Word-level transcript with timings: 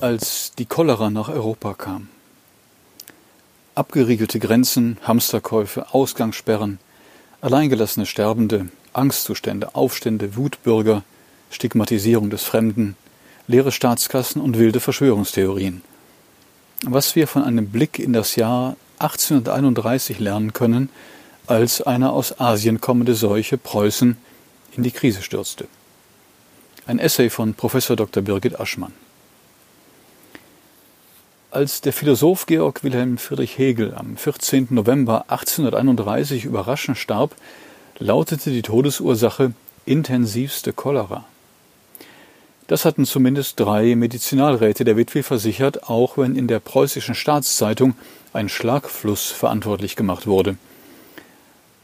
Als 0.00 0.52
die 0.58 0.66
Cholera 0.66 1.08
nach 1.08 1.28
Europa 1.28 1.74
kam. 1.74 2.08
Abgeriegelte 3.74 4.38
Grenzen, 4.38 4.98
Hamsterkäufe, 5.02 5.94
Ausgangssperren, 5.94 6.78
alleingelassene 7.40 8.06
Sterbende, 8.06 8.68
Angstzustände, 8.92 9.74
Aufstände, 9.74 10.36
Wutbürger, 10.36 11.02
Stigmatisierung 11.50 12.30
des 12.30 12.42
Fremden, 12.44 12.96
leere 13.46 13.72
Staatskassen 13.72 14.40
und 14.40 14.58
wilde 14.58 14.80
Verschwörungstheorien. 14.80 15.82
Was 16.84 17.16
wir 17.16 17.26
von 17.26 17.42
einem 17.42 17.68
Blick 17.68 17.98
in 17.98 18.12
das 18.12 18.36
Jahr 18.36 18.76
1831 18.98 20.18
lernen 20.20 20.52
können, 20.52 20.88
als 21.46 21.82
eine 21.82 22.12
aus 22.12 22.38
Asien 22.38 22.80
kommende 22.80 23.14
Seuche 23.14 23.58
Preußen 23.58 24.16
in 24.76 24.82
die 24.82 24.92
Krise 24.92 25.22
stürzte. 25.22 25.66
Ein 26.86 26.98
Essay 26.98 27.30
von 27.30 27.54
Professor 27.54 27.96
Dr. 27.96 28.22
Birgit 28.22 28.60
Aschmann. 28.60 28.92
Als 31.50 31.80
der 31.80 31.94
Philosoph 31.94 32.44
Georg 32.44 32.84
Wilhelm 32.84 33.16
Friedrich 33.16 33.56
Hegel 33.56 33.94
am 33.94 34.18
14. 34.18 34.66
November 34.68 35.24
1831 35.28 36.44
überraschend 36.44 36.98
starb, 36.98 37.36
lautete 37.98 38.50
die 38.50 38.60
Todesursache 38.60 39.54
intensivste 39.86 40.74
Cholera. 40.74 41.24
Das 42.66 42.84
hatten 42.84 43.06
zumindest 43.06 43.58
drei 43.58 43.94
Medizinalräte 43.94 44.84
der 44.84 44.98
Witwe 44.98 45.22
versichert, 45.22 45.88
auch 45.88 46.18
wenn 46.18 46.36
in 46.36 46.48
der 46.48 46.60
preußischen 46.60 47.14
Staatszeitung 47.14 47.94
ein 48.34 48.50
Schlagfluss 48.50 49.30
verantwortlich 49.30 49.96
gemacht 49.96 50.26
wurde. 50.26 50.58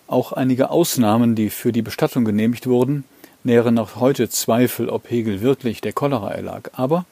Auch 0.09 0.33
einige 0.33 0.69
Ausnahmen, 0.69 1.37
die 1.37 1.49
für 1.49 1.73
die 1.73 1.83
Bestattung 1.83 2.27
genehmigt 2.27 2.67
wurden, 2.67 3.05
nähren 3.45 3.75
noch 3.75 3.97
heute 3.97 4.29
Zweifel, 4.29 4.89
ob 4.89 5.11
Hegel 5.11 5.41
wirklich 5.41 5.81
der 5.81 5.93
Cholera 5.93 6.31
erlag. 6.33 6.71
Aber 6.73 7.05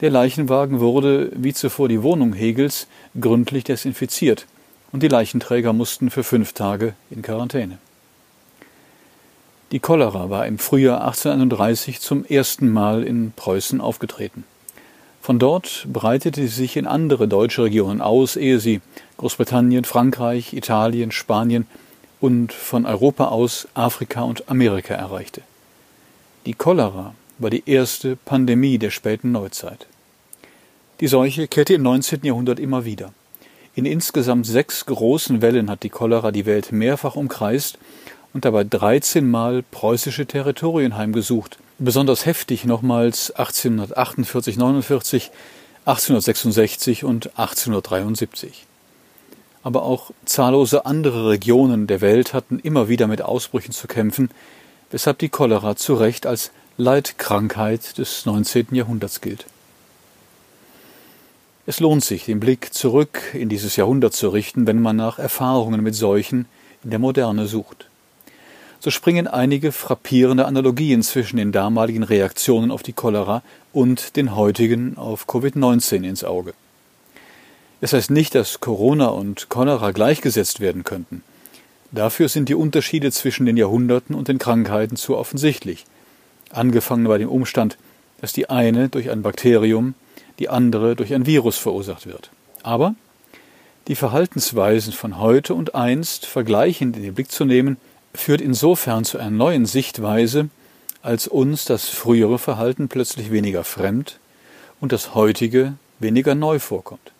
der 0.00 0.10
Leichenwagen 0.10 0.80
wurde, 0.80 1.30
wie 1.34 1.54
zuvor 1.54 1.88
die 1.88 2.02
Wohnung 2.02 2.32
Hegels, 2.32 2.88
gründlich 3.18 3.64
desinfiziert 3.64 4.46
und 4.92 5.02
die 5.02 5.08
Leichenträger 5.08 5.72
mussten 5.72 6.10
für 6.10 6.24
fünf 6.24 6.52
Tage 6.52 6.94
in 7.10 7.22
Quarantäne. 7.22 7.78
Die 9.72 9.80
Cholera 9.80 10.30
war 10.30 10.46
im 10.46 10.58
Frühjahr 10.58 11.00
1831 11.00 12.00
zum 12.00 12.24
ersten 12.24 12.70
Mal 12.70 13.02
in 13.02 13.32
Preußen 13.34 13.80
aufgetreten. 13.80 14.44
Von 15.20 15.38
dort 15.38 15.86
breitete 15.90 16.42
sie 16.42 16.48
sich 16.48 16.76
in 16.76 16.86
andere 16.86 17.26
deutsche 17.26 17.64
Regionen 17.64 18.02
aus, 18.02 18.36
ehe 18.36 18.60
sie 18.60 18.82
Großbritannien, 19.16 19.84
Frankreich, 19.84 20.52
Italien, 20.52 21.10
Spanien 21.10 21.66
und 22.20 22.52
von 22.52 22.84
Europa 22.84 23.28
aus 23.28 23.66
Afrika 23.74 24.22
und 24.22 24.48
Amerika 24.50 24.94
erreichte. 24.94 25.40
Die 26.46 26.52
Cholera 26.52 27.14
war 27.38 27.48
die 27.48 27.62
erste 27.64 28.16
Pandemie 28.16 28.76
der 28.76 28.90
späten 28.90 29.32
Neuzeit. 29.32 29.86
Die 31.00 31.06
Seuche 31.06 31.48
kehrte 31.48 31.72
im 31.74 31.82
19. 31.82 32.20
Jahrhundert 32.22 32.60
immer 32.60 32.84
wieder. 32.84 33.14
In 33.74 33.86
insgesamt 33.86 34.46
sechs 34.46 34.84
großen 34.84 35.40
Wellen 35.40 35.70
hat 35.70 35.82
die 35.82 35.88
Cholera 35.88 36.32
die 36.32 36.44
Welt 36.44 36.70
mehrfach 36.70 37.16
umkreist 37.16 37.78
und 38.34 38.44
dabei 38.44 38.64
13 38.64 39.28
Mal 39.28 39.62
preußische 39.62 40.26
Territorien 40.26 40.98
heimgesucht. 40.98 41.58
Besonders 41.78 42.26
heftig 42.26 42.66
nochmals 42.66 43.30
1848, 43.30 44.58
49, 44.58 45.30
1866 45.86 47.04
und 47.04 47.28
1873 47.38 48.66
aber 49.64 49.82
auch 49.82 50.10
zahllose 50.26 50.84
andere 50.84 51.30
Regionen 51.30 51.86
der 51.86 52.02
Welt 52.02 52.34
hatten 52.34 52.58
immer 52.58 52.90
wieder 52.90 53.06
mit 53.06 53.22
Ausbrüchen 53.22 53.72
zu 53.72 53.88
kämpfen, 53.88 54.28
weshalb 54.90 55.18
die 55.18 55.28
Cholera 55.28 55.76
zu 55.76 55.94
Recht 55.94 56.26
als 56.26 56.50
Leitkrankheit 56.76 57.98
des 57.98 58.26
19. 58.26 58.68
Jahrhunderts 58.72 59.20
gilt. 59.20 59.46
Es 61.66 61.80
lohnt 61.80 62.04
sich, 62.04 62.26
den 62.26 62.40
Blick 62.40 62.74
zurück 62.74 63.20
in 63.32 63.48
dieses 63.48 63.76
Jahrhundert 63.76 64.12
zu 64.12 64.28
richten, 64.28 64.66
wenn 64.66 64.82
man 64.82 64.96
nach 64.96 65.18
Erfahrungen 65.18 65.82
mit 65.82 65.94
Seuchen 65.94 66.46
in 66.82 66.90
der 66.90 66.98
Moderne 66.98 67.46
sucht. 67.46 67.88
So 68.80 68.90
springen 68.90 69.26
einige 69.26 69.72
frappierende 69.72 70.44
Analogien 70.44 71.02
zwischen 71.02 71.38
den 71.38 71.52
damaligen 71.52 72.02
Reaktionen 72.02 72.70
auf 72.70 72.82
die 72.82 72.92
Cholera 72.92 73.42
und 73.72 74.16
den 74.16 74.36
heutigen 74.36 74.98
auf 74.98 75.26
Covid-19 75.26 76.06
ins 76.06 76.22
Auge. 76.22 76.52
Das 77.80 77.94
heißt 77.94 78.10
nicht, 78.10 78.34
dass 78.34 78.60
Corona 78.60 79.06
und 79.06 79.48
Cholera 79.48 79.92
gleichgesetzt 79.92 80.60
werden 80.60 80.84
könnten. 80.84 81.22
Dafür 81.94 82.28
sind 82.28 82.48
die 82.48 82.56
Unterschiede 82.56 83.12
zwischen 83.12 83.46
den 83.46 83.56
Jahrhunderten 83.56 84.16
und 84.16 84.26
den 84.26 84.38
Krankheiten 84.38 84.96
zu 84.96 85.16
offensichtlich. 85.16 85.84
Angefangen 86.50 87.04
bei 87.04 87.18
dem 87.18 87.28
Umstand, 87.28 87.78
dass 88.20 88.32
die 88.32 88.50
eine 88.50 88.88
durch 88.88 89.10
ein 89.10 89.22
Bakterium, 89.22 89.94
die 90.40 90.48
andere 90.48 90.96
durch 90.96 91.14
ein 91.14 91.24
Virus 91.24 91.56
verursacht 91.56 92.06
wird. 92.06 92.30
Aber 92.64 92.96
die 93.86 93.94
Verhaltensweisen 93.94 94.92
von 94.92 95.18
heute 95.18 95.54
und 95.54 95.76
einst 95.76 96.26
vergleichend 96.26 96.96
in 96.96 97.04
den 97.04 97.14
Blick 97.14 97.30
zu 97.30 97.44
nehmen, 97.44 97.76
führt 98.12 98.40
insofern 98.40 99.04
zu 99.04 99.18
einer 99.18 99.30
neuen 99.30 99.64
Sichtweise, 99.64 100.48
als 101.02 101.28
uns 101.28 101.64
das 101.64 101.88
frühere 101.88 102.40
Verhalten 102.40 102.88
plötzlich 102.88 103.30
weniger 103.30 103.62
fremd 103.62 104.18
und 104.80 104.90
das 104.90 105.14
heutige 105.14 105.74
weniger 106.00 106.34
neu 106.34 106.58
vorkommt. 106.58 107.13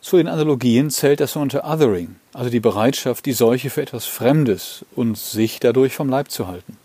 Zu 0.00 0.16
den 0.16 0.28
Analogien 0.28 0.90
zählt 0.90 1.20
das 1.20 1.32
sogenannte 1.32 1.64
Othering, 1.64 2.16
also 2.32 2.50
die 2.50 2.60
Bereitschaft, 2.60 3.26
die 3.26 3.32
Seuche 3.32 3.68
für 3.68 3.82
etwas 3.82 4.06
Fremdes 4.06 4.84
und 4.94 5.18
sich 5.18 5.60
dadurch 5.60 5.94
vom 5.94 6.08
Leib 6.08 6.30
zu 6.30 6.46
halten. 6.46 6.76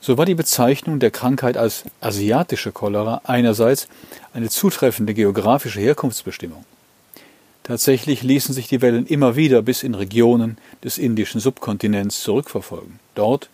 So 0.00 0.16
war 0.16 0.24
die 0.24 0.34
Bezeichnung 0.34 0.98
der 0.98 1.10
Krankheit 1.10 1.58
als 1.58 1.84
asiatische 2.00 2.72
Cholera 2.72 3.20
einerseits 3.24 3.86
eine 4.32 4.48
zutreffende 4.48 5.12
geografische 5.12 5.78
Herkunftsbestimmung. 5.78 6.64
Tatsächlich 7.64 8.22
ließen 8.22 8.54
sich 8.54 8.66
die 8.66 8.80
Wellen 8.80 9.06
immer 9.06 9.36
wieder 9.36 9.60
bis 9.60 9.82
in 9.82 9.94
Regionen 9.94 10.56
des 10.82 10.96
indischen 10.96 11.38
Subkontinents 11.38 12.22
zurückverfolgen. 12.22 12.98
Dort 13.14 13.50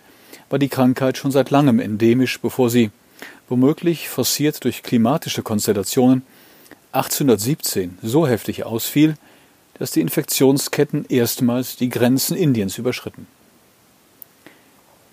war 0.49 0.61
die 0.61 0.69
Krankheit 0.69 1.19
schon 1.19 1.33
seit 1.33 1.51
langem 1.51 1.81
endemisch, 1.81 2.41
bevor 2.41 2.71
sie, 2.71 2.93
womöglich 3.49 4.09
forciert 4.09 4.63
durch 4.63 4.85
klimatische 4.85 5.43
Konstellationen, 5.43 6.23
1817 6.97 7.99
so 8.03 8.27
heftig 8.27 8.65
ausfiel, 8.65 9.17
dass 9.79 9.91
die 9.91 10.01
Infektionsketten 10.01 11.05
erstmals 11.09 11.77
die 11.77 11.89
Grenzen 11.89 12.37
Indiens 12.37 12.79
überschritten. 12.79 13.27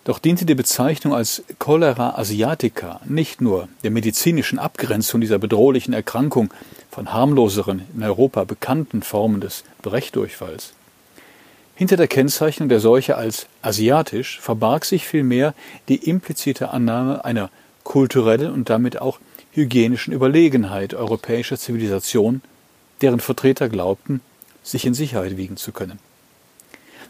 Doch 0.06 0.20
diente 0.20 0.46
die 0.46 0.56
Bezeichnung 0.56 1.14
als 1.14 1.44
Cholera 1.60 2.18
asiatica 2.18 3.00
nicht 3.06 3.40
nur 3.40 3.70
der 3.84 3.92
medizinischen 3.92 4.60
Abgrenzung 4.60 5.22
dieser 5.22 5.40
bedrohlichen 5.40 5.94
Erkrankung 5.94 6.54
von 6.92 7.14
harmloseren, 7.14 7.84
in 7.96 8.04
Europa 8.04 8.44
bekannten 8.44 9.02
Formen 9.02 9.40
des 9.40 9.64
Brechdurchfalls. 9.82 10.74
Hinter 11.76 11.96
der 11.96 12.08
Kennzeichnung 12.08 12.68
der 12.68 12.82
Seuche 12.82 13.16
als 13.16 13.48
asiatisch 13.62 14.40
verbarg 14.42 14.84
sich 14.84 15.08
vielmehr 15.08 15.54
die 15.88 16.10
implizite 16.10 16.70
Annahme 16.72 17.24
einer 17.24 17.50
kulturellen 17.84 18.52
und 18.52 18.70
damit 18.70 19.02
auch 19.02 19.20
hygienischen 19.54 20.14
Überlegenheit 20.14 20.94
europäischer 20.94 21.58
Zivilisation, 21.58 22.42
deren 23.02 23.20
Vertreter 23.20 23.70
glaubten, 23.70 24.22
sich 24.64 24.86
in 24.86 24.94
Sicherheit 24.94 25.38
wiegen 25.38 25.58
zu 25.58 25.72
können. 25.72 26.00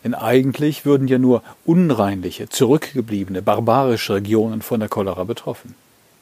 Denn 0.03 0.13
eigentlich 0.13 0.85
würden 0.85 1.07
ja 1.07 1.17
nur 1.17 1.43
unreinliche, 1.65 2.49
zurückgebliebene, 2.49 3.41
barbarische 3.41 4.15
Regionen 4.15 4.61
von 4.61 4.81
der 4.81 4.89
Cholera 4.89 5.23
betroffen. 5.23 5.75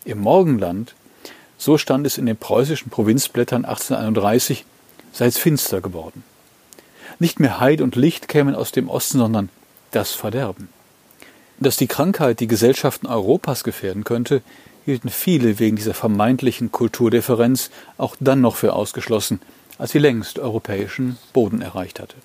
Im 0.05 0.19
Morgenland, 0.19 0.93
so 1.57 1.77
stand 1.77 2.05
es 2.05 2.17
in 2.17 2.27
den 2.27 2.37
preußischen 2.37 2.91
Provinzblättern 2.91 3.65
1831, 3.65 4.65
sei 5.13 5.25
es 5.25 5.37
finster 5.37 5.81
geworden. 5.81 6.23
Nicht 7.17 7.39
mehr 7.39 7.59
Heid 7.59 7.81
und 7.81 7.95
Licht 7.95 8.27
kämen 8.27 8.55
aus 8.55 8.71
dem 8.71 8.89
Osten, 8.89 9.17
sondern 9.17 9.49
das 9.91 10.11
Verderben. 10.11 10.69
Dass 11.59 11.77
die 11.77 11.87
Krankheit 11.87 12.39
die 12.39 12.47
Gesellschaften 12.47 13.07
Europas 13.07 13.63
gefährden 13.63 14.03
könnte, 14.03 14.41
hielten 14.85 15.09
viele 15.09 15.59
wegen 15.59 15.75
dieser 15.75 15.93
vermeintlichen 15.93 16.71
Kulturdifferenz 16.71 17.69
auch 17.97 18.15
dann 18.19 18.41
noch 18.41 18.55
für 18.55 18.73
ausgeschlossen, 18.73 19.41
als 19.77 19.91
sie 19.91 19.99
längst 19.99 20.39
europäischen 20.39 21.17
Boden 21.33 21.61
erreicht 21.61 21.99
hatte. 21.99 22.15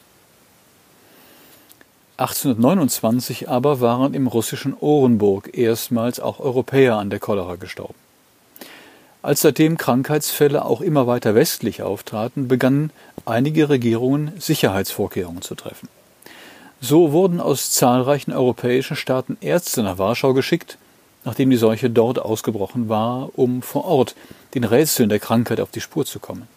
1829 2.19 3.49
aber 3.49 3.81
waren 3.81 4.15
im 4.15 4.27
russischen 4.27 4.75
Orenburg 4.79 5.57
erstmals 5.57 6.19
auch 6.19 6.41
Europäer 6.41 6.97
an 6.97 7.11
der 7.11 7.19
Cholera 7.19 7.57
gestorben. 7.57 7.95
Als 9.21 9.43
seitdem 9.43 9.77
Krankheitsfälle 9.77 10.65
auch 10.65 10.81
immer 10.81 11.07
weiter 11.07 11.35
westlich 11.35 11.83
auftraten, 11.83 12.49
begannen 12.49 12.91
einige 13.27 13.69
Regierungen 13.69 14.33
Sicherheitsvorkehrungen 14.39 15.43
zu 15.43 15.55
treffen. 15.57 15.89
So 16.81 17.13
wurden 17.13 17.41
aus 17.41 17.73
zahlreichen 17.73 18.33
europäischen 18.33 18.97
Staaten 18.97 19.37
Ärzte 19.41 19.83
nach 19.83 19.99
Warschau 19.99 20.33
geschickt, 20.33 20.79
nachdem 21.27 21.51
die 21.51 21.57
Seuche 21.57 21.91
dort 21.91 22.19
ausgebrochen 22.19 22.89
war, 22.89 23.31
um 23.35 23.61
vor 23.61 23.85
Ort 23.85 24.15
den 24.55 24.65
Rätseln 24.65 25.11
der 25.11 25.19
Krankheit 25.19 25.61
auf 25.61 25.73
die 25.73 25.81
Spur 25.83 26.07
zu 26.07 26.21
kommen. 26.21 26.49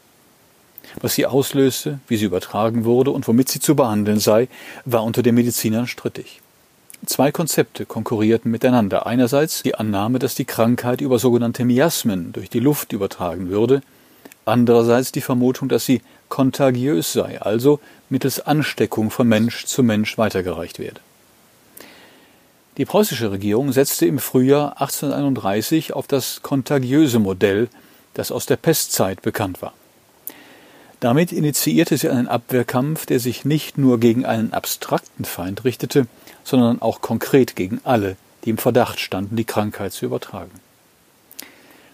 Was 1.01 1.15
sie 1.15 1.25
auslöste, 1.25 1.99
wie 2.07 2.17
sie 2.17 2.25
übertragen 2.25 2.85
wurde 2.85 3.11
und 3.11 3.27
womit 3.27 3.49
sie 3.49 3.59
zu 3.59 3.75
behandeln 3.75 4.19
sei, 4.19 4.47
war 4.85 5.03
unter 5.03 5.23
den 5.23 5.35
Medizinern 5.35 5.87
strittig. 5.87 6.41
Zwei 7.05 7.31
Konzepte 7.31 7.85
konkurrierten 7.85 8.51
miteinander. 8.51 9.05
Einerseits 9.05 9.63
die 9.63 9.75
Annahme, 9.75 10.19
dass 10.19 10.35
die 10.35 10.45
Krankheit 10.45 11.01
über 11.01 11.17
sogenannte 11.17 11.65
Miasmen 11.65 12.31
durch 12.33 12.49
die 12.49 12.59
Luft 12.59 12.93
übertragen 12.93 13.49
würde, 13.49 13.81
andererseits 14.45 15.11
die 15.11 15.21
Vermutung, 15.21 15.69
dass 15.69 15.85
sie 15.85 16.01
kontagiös 16.27 17.13
sei, 17.13 17.41
also 17.41 17.79
mittels 18.09 18.39
Ansteckung 18.45 19.09
von 19.09 19.27
Mensch 19.27 19.65
zu 19.65 19.81
Mensch 19.81 20.17
weitergereicht 20.17 20.77
werde. 20.77 21.01
Die 22.79 22.85
preußische 22.85 23.29
Regierung 23.29 23.73
setzte 23.73 24.05
im 24.05 24.19
Frühjahr 24.19 24.79
1831 24.79 25.91
auf 25.91 26.07
das 26.07 26.41
kontagiöse 26.43 27.19
Modell, 27.19 27.67
das 28.13 28.31
aus 28.31 28.45
der 28.45 28.55
Pestzeit 28.55 29.21
bekannt 29.21 29.61
war. 29.61 29.73
Damit 31.01 31.33
initiierte 31.33 31.97
sie 31.97 32.07
einen 32.07 32.29
Abwehrkampf, 32.29 33.05
der 33.05 33.19
sich 33.19 33.43
nicht 33.43 33.77
nur 33.77 33.99
gegen 33.99 34.23
einen 34.23 34.53
abstrakten 34.53 35.25
Feind 35.25 35.65
richtete, 35.65 36.07
sondern 36.45 36.81
auch 36.81 37.01
konkret 37.01 37.57
gegen 37.57 37.81
alle, 37.83 38.15
die 38.45 38.51
im 38.51 38.57
Verdacht 38.57 39.01
standen, 39.01 39.35
die 39.35 39.43
Krankheit 39.43 39.91
zu 39.91 40.05
übertragen. 40.05 40.57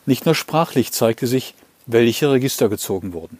Nicht 0.05 0.27
nur 0.27 0.35
sprachlich 0.35 0.91
zeigte 0.91 1.25
sich, 1.25 1.55
welche 1.87 2.29
Register 2.29 2.69
gezogen 2.69 3.13
wurden. 3.13 3.39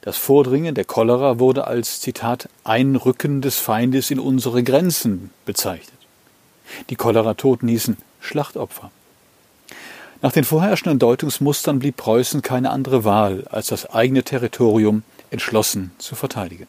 Das 0.00 0.16
Vordringen 0.16 0.74
der 0.74 0.84
Cholera 0.84 1.38
wurde 1.38 1.68
als 1.68 2.00
Zitat 2.00 2.48
Einrücken 2.64 3.40
des 3.40 3.60
Feindes 3.60 4.10
in 4.10 4.18
unsere 4.18 4.64
Grenzen 4.64 5.30
bezeichnet. 5.44 5.95
Die 6.90 6.96
Cholera-Toten 6.96 7.68
hießen 7.68 7.96
Schlachtopfer. 8.20 8.90
Nach 10.22 10.32
den 10.32 10.44
vorherrschenden 10.44 10.98
Deutungsmustern 10.98 11.78
blieb 11.78 11.96
Preußen 11.96 12.42
keine 12.42 12.70
andere 12.70 13.04
Wahl, 13.04 13.46
als 13.50 13.68
das 13.68 13.86
eigene 13.90 14.22
Territorium 14.22 15.02
entschlossen 15.30 15.90
zu 15.98 16.14
verteidigen. 16.14 16.66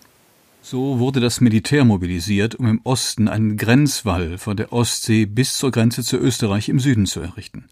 So 0.61 0.99
wurde 0.99 1.21
das 1.21 1.39
Militär 1.39 1.85
mobilisiert, 1.85 2.55
um 2.55 2.67
im 2.67 2.81
Osten 2.83 3.29
einen 3.29 3.55
Grenzwall 3.55 4.37
von 4.37 4.57
der 4.57 4.73
Ostsee 4.73 5.25
bis 5.25 5.57
zur 5.57 5.71
Grenze 5.71 6.03
zu 6.03 6.17
Österreich 6.17 6.67
im 6.67 6.79
Süden 6.79 7.05
zu 7.05 7.21
errichten. 7.21 7.65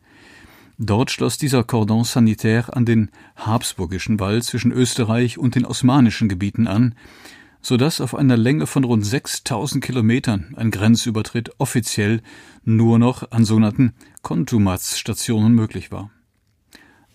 Dort 0.78 1.12
schloss 1.12 1.38
dieser 1.38 1.64
Cordon 1.64 2.04
sanitaire 2.04 2.74
an 2.74 2.86
den 2.86 3.10
Habsburgischen 3.36 4.20
Wall 4.20 4.42
zwischen 4.44 4.72
Österreich 4.72 5.38
und 5.38 5.56
den 5.56 5.66
osmanischen 5.66 6.30
Gebieten 6.30 6.68
an, 6.68 6.96
so 7.66 7.78
dass 7.78 8.00
auf 8.00 8.14
einer 8.14 8.38
Länge 8.38 8.68
von 8.68 8.84
rund 8.84 9.04
6000 9.04 9.84
Kilometern 9.84 10.54
ein 10.56 10.70
Grenzübertritt 10.70 11.50
offiziell 11.58 12.22
nur 12.64 13.00
noch 13.00 13.32
an 13.32 13.44
sogenannten 13.44 13.96
Kontumatsstationen 14.22 15.52
möglich 15.52 15.92
war. 15.92 16.12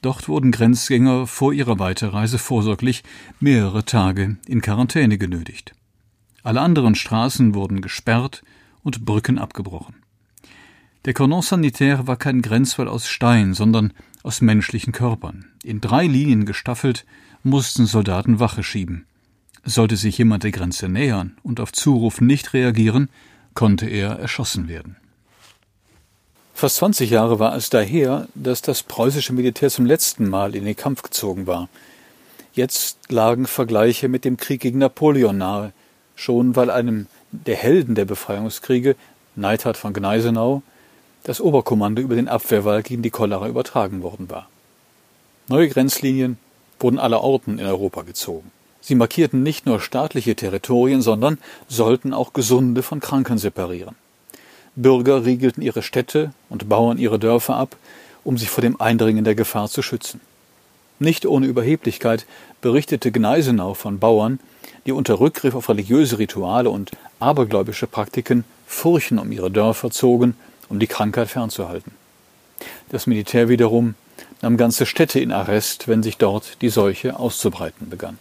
Dort 0.03 0.27
wurden 0.27 0.51
Grenzgänger 0.51 1.29
vor 1.29 1.53
ihrer 1.53 1.79
Weiterreise 1.79 2.39
vorsorglich 2.39 3.05
mehrere 3.39 3.85
Tage 3.85 4.39
in 4.45 4.61
Quarantäne 4.61 5.19
genötigt. 5.19 5.73
Alle 6.43 6.63
anderen 6.63 6.97
Straßen 6.97 7.55
wurden 7.55 7.81
gesperrt 7.81 8.43
und 8.83 9.05
Brücken 9.05 9.39
abgebrochen. 9.39 10.03
Der 11.05 11.15
Cordon 11.15 11.43
sanitaire 11.43 12.09
war 12.09 12.17
kein 12.17 12.43
Grenzwall 12.43 12.89
aus 12.89 13.07
Stein, 13.07 13.55
sondern 13.55 13.93
aus 14.25 14.41
menschlichen 14.41 14.93
Körpern. 14.93 15.45
In 15.63 15.81
drei 15.81 16.09
Linien 16.09 16.45
gestaffelt 16.45 17.07
mussten 17.45 17.87
Soldaten 17.87 18.41
Wache 18.41 18.65
schieben. 18.65 19.07
Sollte 19.65 19.97
sich 19.97 20.17
jemand 20.19 20.45
der 20.45 20.53
Grenze 20.53 20.89
nähern 20.89 21.37
und 21.43 21.61
auf 21.61 21.73
Zuruf 21.73 22.21
nicht 22.21 22.55
reagieren, 22.55 23.09
konnte 23.55 23.87
er 23.87 24.19
erschossen 24.19 24.69
werden. 24.69 24.97
Fast 26.55 26.77
20 26.77 27.11
Jahre 27.11 27.39
war 27.39 27.57
es 27.57 27.71
daher, 27.71 28.29
dass 28.35 28.61
das 28.61 28.83
preußische 28.83 29.33
Militär 29.33 29.71
zum 29.71 29.87
letzten 29.87 30.29
Mal 30.29 30.55
in 30.55 30.65
den 30.65 30.77
Kampf 30.77 31.03
gezogen 31.03 31.47
war. 31.47 31.69
Jetzt 32.53 33.11
lagen 33.11 33.47
Vergleiche 33.47 34.09
mit 34.09 34.25
dem 34.25 34.37
Krieg 34.37 34.61
gegen 34.61 34.79
Napoleon 34.79 35.39
nahe, 35.39 35.73
schon 36.17 36.57
weil 36.57 36.71
einem 36.71 37.07
der 37.33 37.57
Helden 37.57 37.95
der 37.95 38.05
Befreiungskriege, 38.05 38.97
Neidhard 39.37 39.77
von 39.77 39.95
Gneisenau, 39.95 40.63
das 41.23 41.41
Oberkommando 41.41 42.03
über 42.03 42.15
den 42.15 42.29
Abwehrwall 42.29 42.83
gegen 42.83 43.03
die 43.03 43.11
Cholera 43.11 43.49
übertragen 43.49 44.03
worden 44.03 44.29
war. 44.29 44.49
Neue 45.49 45.69
Grenzlinien 45.69 46.39
wurden 46.79 46.99
allerorten 46.99 47.59
in 47.59 47.67
Europa 47.67 48.03
gezogen. 48.03 48.51
Sie 48.81 48.95
markierten 48.95 49.43
nicht 49.43 49.67
nur 49.67 49.81
staatliche 49.81 50.35
Territorien, 50.35 51.03
sondern 51.03 51.39
sollten 51.69 52.15
auch 52.15 52.33
Gesunde 52.33 52.83
von 52.83 53.01
Kranken 53.01 53.39
separieren. 53.39 53.95
Bürger 54.77 55.25
riegelten 55.25 55.63
ihre 55.63 55.83
Städte 55.83 56.33
und 56.49 56.69
Bauern 56.69 56.99
ihre 56.99 57.19
Dörfer 57.19 57.57
ab, 57.57 57.77
um 58.25 58.39
sich 58.39 58.51
vor 58.51 58.63
dem 58.63 58.81
Eindringen 58.81 59.25
der 59.25 59.35
Gefahr 59.35 59.69
zu 59.69 59.83
schützen. 59.83 60.21
Nicht 60.99 61.27
ohne 61.27 61.47
Überheblichkeit 61.47 62.27
berichtete 62.61 63.11
Gneisenau 63.11 63.75
von 63.75 63.99
Bauern, 63.99 64.39
die 64.87 64.93
unter 64.93 65.19
Rückgriff 65.19 65.55
auf 65.55 65.69
religiöse 65.69 66.19
Rituale 66.19 66.71
und 66.71 66.91
abergläubische 67.19 67.87
Praktiken 67.87 68.45
Furchen 68.67 69.19
um 69.19 69.33
ihre 69.33 69.51
Dörfer 69.51 69.91
zogen 69.91 70.37
um 70.69 70.79
die 70.79 70.87
Krankheit 70.87 71.29
fernzuhalten. 71.29 71.93
Das 72.91 73.07
Militär 73.07 73.49
wiederum 73.49 73.95
nahm 74.43 74.57
ganze 74.57 74.87
Städte 74.87 75.21
in 75.21 75.33
Arrest, 75.33 75.89
wenn 75.89 76.03
sich 76.03 76.17
dort 76.17 76.63
die 76.63 76.69
Seuche 76.69 77.19
auszubreiten 77.19 77.91
begann. 77.91 78.19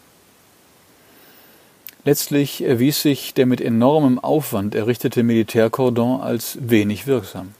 Letztlich 2.09 2.63
erwies 2.63 3.03
sich 3.03 3.35
der 3.35 3.45
mit 3.45 3.61
enormem 3.61 4.17
Aufwand 4.17 4.73
errichtete 4.73 5.21
Militärkordon 5.21 6.21
als 6.21 6.57
wenig 6.59 7.05
wirksam. 7.05 7.53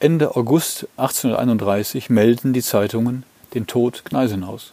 Ende 0.00 0.34
August 0.34 0.88
1831 0.96 2.10
melden 2.10 2.52
die 2.52 2.62
Zeitungen 2.62 3.22
den 3.54 3.68
Tod 3.68 4.04
Gneisenaus. 4.04 4.72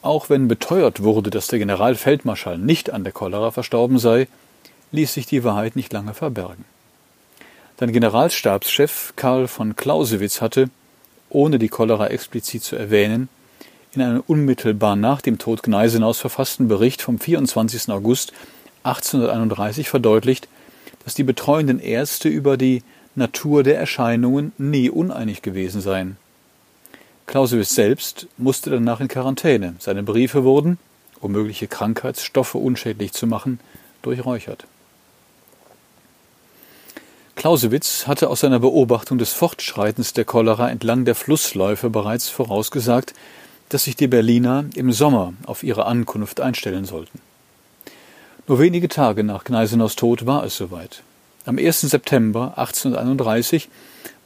Auch 0.00 0.30
wenn 0.30 0.48
beteuert 0.48 1.02
wurde, 1.02 1.28
dass 1.28 1.48
der 1.48 1.58
Generalfeldmarschall 1.58 2.56
nicht 2.56 2.88
an 2.88 3.04
der 3.04 3.12
Cholera 3.12 3.50
verstorben 3.50 3.98
sei, 3.98 4.26
ließ 4.92 5.12
sich 5.12 5.26
die 5.26 5.44
Wahrheit 5.44 5.76
nicht 5.76 5.92
lange 5.92 6.14
verbergen. 6.14 6.64
Sein 7.78 7.92
Generalstabschef 7.92 9.12
Karl 9.16 9.48
von 9.48 9.76
Clausewitz 9.76 10.40
hatte, 10.40 10.70
ohne 11.28 11.58
die 11.58 11.68
Cholera 11.68 12.06
explizit 12.06 12.62
zu 12.62 12.76
erwähnen, 12.76 13.28
in 13.92 14.02
einem 14.02 14.22
unmittelbar 14.26 14.96
nach 14.96 15.20
dem 15.20 15.38
Tod 15.38 15.62
Gneisenaus 15.62 16.18
verfassten 16.20 16.68
Bericht 16.68 17.02
vom 17.02 17.18
24. 17.18 17.88
August 17.90 18.32
1831 18.84 19.88
verdeutlicht, 19.88 20.48
dass 21.04 21.14
die 21.14 21.24
betreuenden 21.24 21.80
Ärzte 21.80 22.28
über 22.28 22.56
die 22.56 22.82
Natur 23.14 23.62
der 23.62 23.78
Erscheinungen 23.78 24.52
nie 24.58 24.90
uneinig 24.90 25.42
gewesen 25.42 25.80
seien. 25.80 26.16
Clausewitz 27.26 27.74
selbst 27.74 28.26
musste 28.38 28.70
danach 28.70 29.00
in 29.00 29.08
Quarantäne. 29.08 29.74
Seine 29.78 30.02
Briefe 30.02 30.44
wurden, 30.44 30.78
um 31.20 31.32
mögliche 31.32 31.66
Krankheitsstoffe 31.66 32.54
unschädlich 32.54 33.12
zu 33.12 33.26
machen, 33.26 33.60
durchräuchert. 34.02 34.66
Clausewitz 37.36 38.06
hatte 38.06 38.28
aus 38.28 38.40
seiner 38.40 38.60
Beobachtung 38.60 39.18
des 39.18 39.32
Fortschreitens 39.32 40.12
der 40.12 40.24
Cholera 40.24 40.70
entlang 40.70 41.04
der 41.04 41.14
Flussläufe 41.14 41.88
bereits 41.88 42.28
vorausgesagt, 42.28 43.14
dass 43.70 43.84
sich 43.84 43.96
die 43.96 44.08
Berliner 44.08 44.66
im 44.74 44.92
Sommer 44.92 45.32
auf 45.46 45.62
ihre 45.62 45.86
Ankunft 45.86 46.40
einstellen 46.40 46.84
sollten. 46.84 47.20
Nur 48.46 48.58
wenige 48.58 48.88
Tage 48.88 49.24
nach 49.24 49.44
Gneisenaus 49.44 49.96
Tod 49.96 50.26
war 50.26 50.44
es 50.44 50.56
soweit. 50.56 51.02
Am 51.46 51.56
1. 51.56 51.82
September 51.82 52.54
1831 52.56 53.68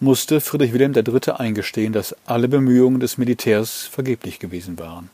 musste 0.00 0.40
Friedrich 0.40 0.72
Wilhelm 0.72 0.94
III. 0.94 1.32
eingestehen, 1.36 1.92
dass 1.92 2.16
alle 2.26 2.48
Bemühungen 2.48 3.00
des 3.00 3.18
Militärs 3.18 3.82
vergeblich 3.82 4.38
gewesen 4.38 4.78
waren. 4.78 5.10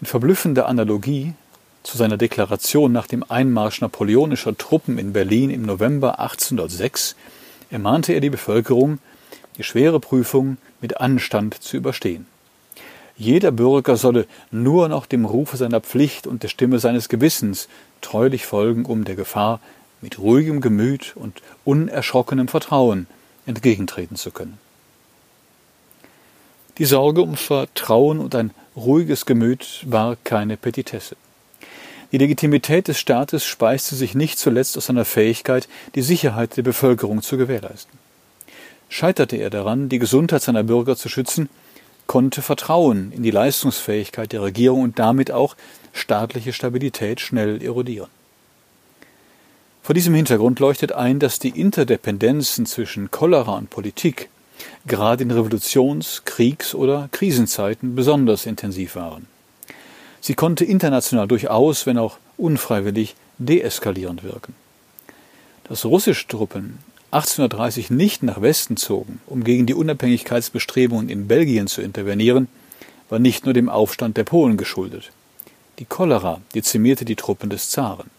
In 0.00 0.06
verblüffender 0.06 0.66
Analogie 0.66 1.34
zu 1.82 1.96
seiner 1.96 2.16
Deklaration 2.16 2.92
nach 2.92 3.06
dem 3.06 3.24
Einmarsch 3.28 3.80
napoleonischer 3.80 4.56
Truppen 4.56 4.98
in 4.98 5.12
Berlin 5.12 5.50
im 5.50 5.62
November 5.62 6.18
1806 6.18 7.14
ermahnte 7.70 8.12
er 8.12 8.20
die 8.20 8.30
Bevölkerung, 8.30 8.98
die 9.56 9.62
schwere 9.62 10.00
Prüfung 10.00 10.56
mit 10.80 11.00
Anstand 11.00 11.62
zu 11.62 11.76
überstehen. 11.76 12.26
Jeder 13.16 13.50
Bürger 13.50 13.96
solle 13.96 14.26
nur 14.50 14.88
noch 14.88 15.06
dem 15.06 15.24
Rufe 15.24 15.56
seiner 15.56 15.80
Pflicht 15.80 16.26
und 16.26 16.42
der 16.42 16.48
Stimme 16.48 16.78
seines 16.78 17.08
Gewissens 17.08 17.68
treulich 18.02 18.44
folgen, 18.44 18.84
um 18.84 19.04
der 19.04 19.16
Gefahr 19.16 19.60
mit 20.02 20.18
ruhigem 20.18 20.60
Gemüt 20.60 21.16
und 21.16 21.40
unerschrockenem 21.64 22.48
Vertrauen 22.48 23.06
entgegentreten 23.46 24.16
zu 24.16 24.30
können. 24.30 24.58
Die 26.78 26.84
Sorge 26.84 27.22
um 27.22 27.36
Vertrauen 27.36 28.20
und 28.20 28.34
ein 28.34 28.50
ruhiges 28.76 29.24
Gemüt 29.24 29.84
war 29.86 30.16
keine 30.24 30.58
Petitesse. 30.58 31.16
Die 32.12 32.18
Legitimität 32.18 32.88
des 32.88 32.98
Staates 32.98 33.46
speiste 33.46 33.96
sich 33.96 34.14
nicht 34.14 34.38
zuletzt 34.38 34.76
aus 34.76 34.86
seiner 34.86 35.06
Fähigkeit, 35.06 35.68
die 35.94 36.02
Sicherheit 36.02 36.56
der 36.56 36.62
Bevölkerung 36.62 37.22
zu 37.22 37.38
gewährleisten. 37.38 37.98
Scheiterte 38.90 39.36
er 39.36 39.50
daran, 39.50 39.88
die 39.88 39.98
Gesundheit 39.98 40.42
seiner 40.42 40.62
Bürger 40.62 40.96
zu 40.96 41.08
schützen, 41.08 41.48
konnte 42.16 42.40
Vertrauen 42.40 43.12
in 43.12 43.22
die 43.22 43.30
Leistungsfähigkeit 43.30 44.32
der 44.32 44.40
Regierung 44.40 44.80
und 44.80 44.98
damit 44.98 45.30
auch 45.30 45.54
staatliche 45.92 46.54
Stabilität 46.54 47.20
schnell 47.20 47.62
erodieren. 47.62 48.08
Vor 49.82 49.94
diesem 49.94 50.14
Hintergrund 50.14 50.58
leuchtet 50.58 50.92
ein, 50.92 51.18
dass 51.18 51.40
die 51.40 51.50
Interdependenzen 51.50 52.64
zwischen 52.64 53.10
Cholera 53.10 53.58
und 53.58 53.68
Politik 53.68 54.30
gerade 54.86 55.24
in 55.24 55.30
Revolutions-, 55.30 56.22
Kriegs- 56.24 56.74
oder 56.74 57.10
Krisenzeiten 57.12 57.94
besonders 57.94 58.46
intensiv 58.46 58.96
waren. 58.96 59.26
Sie 60.22 60.32
konnte 60.32 60.64
international 60.64 61.28
durchaus, 61.28 61.84
wenn 61.84 61.98
auch 61.98 62.16
unfreiwillig, 62.38 63.14
deeskalierend 63.36 64.22
wirken. 64.22 64.54
Dass 65.64 65.84
russische 65.84 66.26
Truppen 66.28 66.78
1830 67.12 67.90
nicht 67.90 68.22
nach 68.22 68.42
Westen 68.42 68.76
zogen, 68.76 69.20
um 69.26 69.44
gegen 69.44 69.66
die 69.66 69.74
Unabhängigkeitsbestrebungen 69.74 71.08
in 71.08 71.28
Belgien 71.28 71.68
zu 71.68 71.80
intervenieren, 71.80 72.48
war 73.08 73.18
nicht 73.18 73.44
nur 73.44 73.54
dem 73.54 73.68
Aufstand 73.68 74.16
der 74.16 74.24
Polen 74.24 74.56
geschuldet. 74.56 75.12
Die 75.78 75.84
Cholera 75.84 76.40
dezimierte 76.54 77.04
die 77.04 77.16
Truppen 77.16 77.50
des 77.50 77.70
Zaren. 77.70 78.10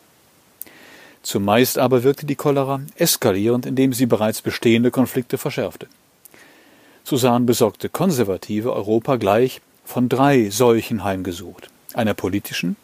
Zumeist 1.21 1.77
aber 1.77 2.03
wirkte 2.03 2.25
die 2.25 2.35
Cholera 2.35 2.79
eskalierend, 2.95 3.65
indem 3.65 3.91
sie 3.91 4.05
bereits 4.05 4.41
bestehende 4.41 4.91
Konflikte 4.91 5.37
verschärfte. 5.37 5.87
So 7.03 7.17
sahen 7.17 7.45
besorgte 7.45 7.89
Konservative 7.89 8.71
Europa 8.71 9.17
gleich 9.17 9.61
von 9.83 10.07
drei 10.07 10.49
Seuchen 10.49 11.03
heimgesucht. 11.03 11.69
Einer 11.93 12.13
politischen, 12.13 12.77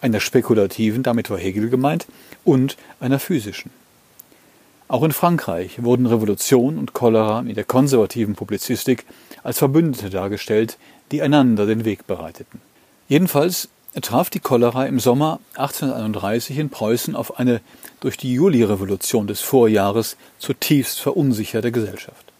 einer 0.00 0.20
spekulativen, 0.20 1.02
damit 1.02 1.28
war 1.28 1.38
Hegel 1.38 1.68
gemeint, 1.68 2.06
und 2.44 2.76
einer 3.00 3.18
physischen. 3.18 3.70
Auch 4.94 5.02
in 5.02 5.10
Frankreich 5.10 5.82
wurden 5.82 6.06
Revolution 6.06 6.78
und 6.78 6.92
Cholera 6.92 7.40
in 7.40 7.56
der 7.56 7.64
konservativen 7.64 8.36
Publizistik 8.36 9.04
als 9.42 9.58
Verbündete 9.58 10.08
dargestellt, 10.08 10.78
die 11.10 11.20
einander 11.20 11.66
den 11.66 11.84
Weg 11.84 12.06
bereiteten. 12.06 12.60
Jedenfalls 13.08 13.68
traf 14.02 14.30
die 14.30 14.38
Cholera 14.38 14.86
im 14.86 15.00
Sommer 15.00 15.40
1831 15.56 16.58
in 16.58 16.70
Preußen 16.70 17.16
auf 17.16 17.40
eine 17.40 17.60
durch 17.98 18.16
die 18.16 18.34
Julirevolution 18.34 19.26
des 19.26 19.40
Vorjahres 19.40 20.16
zutiefst 20.38 21.00
verunsicherte 21.00 21.72
Gesellschaft. 21.72 22.32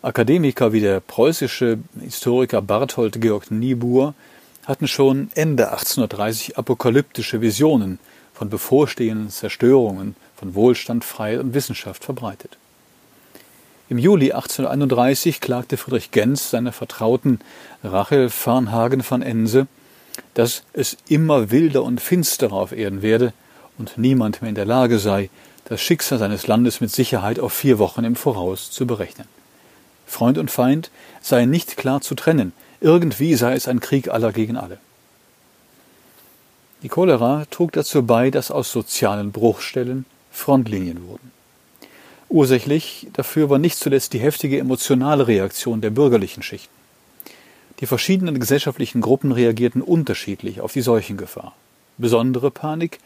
Akademiker 0.00 0.72
wie 0.72 0.80
der 0.80 1.00
preußische 1.00 1.76
Historiker 2.00 2.62
Barthold 2.62 3.20
Georg 3.20 3.50
Niebuhr 3.50 4.14
hatten 4.64 4.88
schon 4.88 5.28
Ende 5.34 5.72
1830 5.72 6.56
apokalyptische 6.56 7.42
Visionen 7.42 7.98
von 8.32 8.48
bevorstehenden 8.48 9.28
Zerstörungen 9.28 10.16
von 10.36 10.54
Wohlstand, 10.54 11.04
Freiheit 11.04 11.40
und 11.40 11.54
Wissenschaft 11.54 12.04
verbreitet. 12.04 12.58
Im 13.88 13.98
Juli 13.98 14.32
1831 14.32 15.40
klagte 15.40 15.76
Friedrich 15.76 16.10
Genz 16.10 16.50
seiner 16.50 16.72
Vertrauten 16.72 17.40
Rachel 17.82 18.30
Farnhagen 18.30 19.04
van 19.08 19.22
Ense, 19.22 19.66
dass 20.32 20.62
es 20.72 20.96
immer 21.08 21.50
wilder 21.50 21.82
und 21.82 22.00
finsterer 22.00 22.54
auf 22.54 22.72
Erden 22.72 23.02
werde 23.02 23.32
und 23.76 23.98
niemand 23.98 24.40
mehr 24.40 24.48
in 24.48 24.54
der 24.54 24.64
Lage 24.64 24.98
sei, 24.98 25.28
das 25.66 25.80
Schicksal 25.80 26.18
seines 26.18 26.46
Landes 26.46 26.80
mit 26.80 26.90
Sicherheit 26.90 27.38
auf 27.38 27.52
vier 27.52 27.78
Wochen 27.78 28.04
im 28.04 28.16
Voraus 28.16 28.70
zu 28.70 28.86
berechnen. 28.86 29.28
Freund 30.06 30.38
und 30.38 30.50
Feind 30.50 30.90
seien 31.20 31.50
nicht 31.50 31.76
klar 31.76 32.00
zu 32.00 32.14
trennen, 32.14 32.52
irgendwie 32.80 33.34
sei 33.34 33.54
es 33.54 33.68
ein 33.68 33.80
Krieg 33.80 34.08
aller 34.08 34.32
gegen 34.32 34.56
alle. 34.56 34.78
Die 36.82 36.88
Cholera 36.88 37.46
trug 37.50 37.72
dazu 37.72 38.04
bei, 38.04 38.30
dass 38.30 38.50
aus 38.50 38.70
sozialen 38.70 39.32
Bruchstellen 39.32 40.04
Frontlinien 40.34 41.06
wurden. 41.06 41.30
Ursächlich 42.28 43.06
dafür 43.12 43.48
war 43.48 43.58
nicht 43.58 43.78
zuletzt 43.78 44.12
die 44.12 44.18
heftige 44.18 44.58
emotionale 44.58 45.28
Reaktion 45.28 45.80
der 45.80 45.90
bürgerlichen 45.90 46.42
Schichten. 46.42 46.74
Die 47.80 47.86
verschiedenen 47.86 48.38
gesellschaftlichen 48.40 49.00
Gruppen 49.00 49.32
reagierten 49.32 49.80
unterschiedlich 49.80 50.60
auf 50.60 50.72
die 50.72 50.80
Seuchengefahr. 50.80 51.54
Besondere 51.96 52.50
Panik 52.50 52.98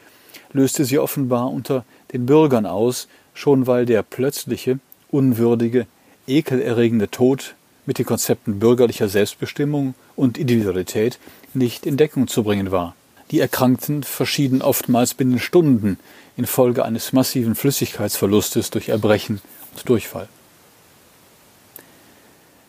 löste 0.52 0.84
sie 0.84 0.98
offenbar 0.98 1.50
unter 1.50 1.84
den 2.12 2.26
Bürgern 2.26 2.66
aus, 2.66 3.06
schon 3.34 3.66
weil 3.66 3.86
der 3.86 4.02
plötzliche, 4.02 4.78
unwürdige, 5.10 5.86
ekelerregende 6.26 7.10
Tod 7.10 7.54
mit 7.86 7.98
den 7.98 8.06
Konzepten 8.06 8.58
bürgerlicher 8.58 9.08
Selbstbestimmung 9.08 9.94
und 10.16 10.38
Individualität 10.38 11.18
nicht 11.54 11.86
in 11.86 11.96
Deckung 11.96 12.28
zu 12.28 12.42
bringen 12.42 12.70
war. 12.70 12.94
Die 13.30 13.40
Erkrankten 13.40 14.04
verschieden 14.04 14.62
oftmals 14.62 15.12
binnen 15.14 15.38
Stunden 15.38 15.98
infolge 16.38 16.84
eines 16.84 17.12
massiven 17.12 17.54
Flüssigkeitsverlustes 17.54 18.70
durch 18.70 18.88
Erbrechen 18.88 19.42
und 19.74 19.88
Durchfall. 19.88 20.28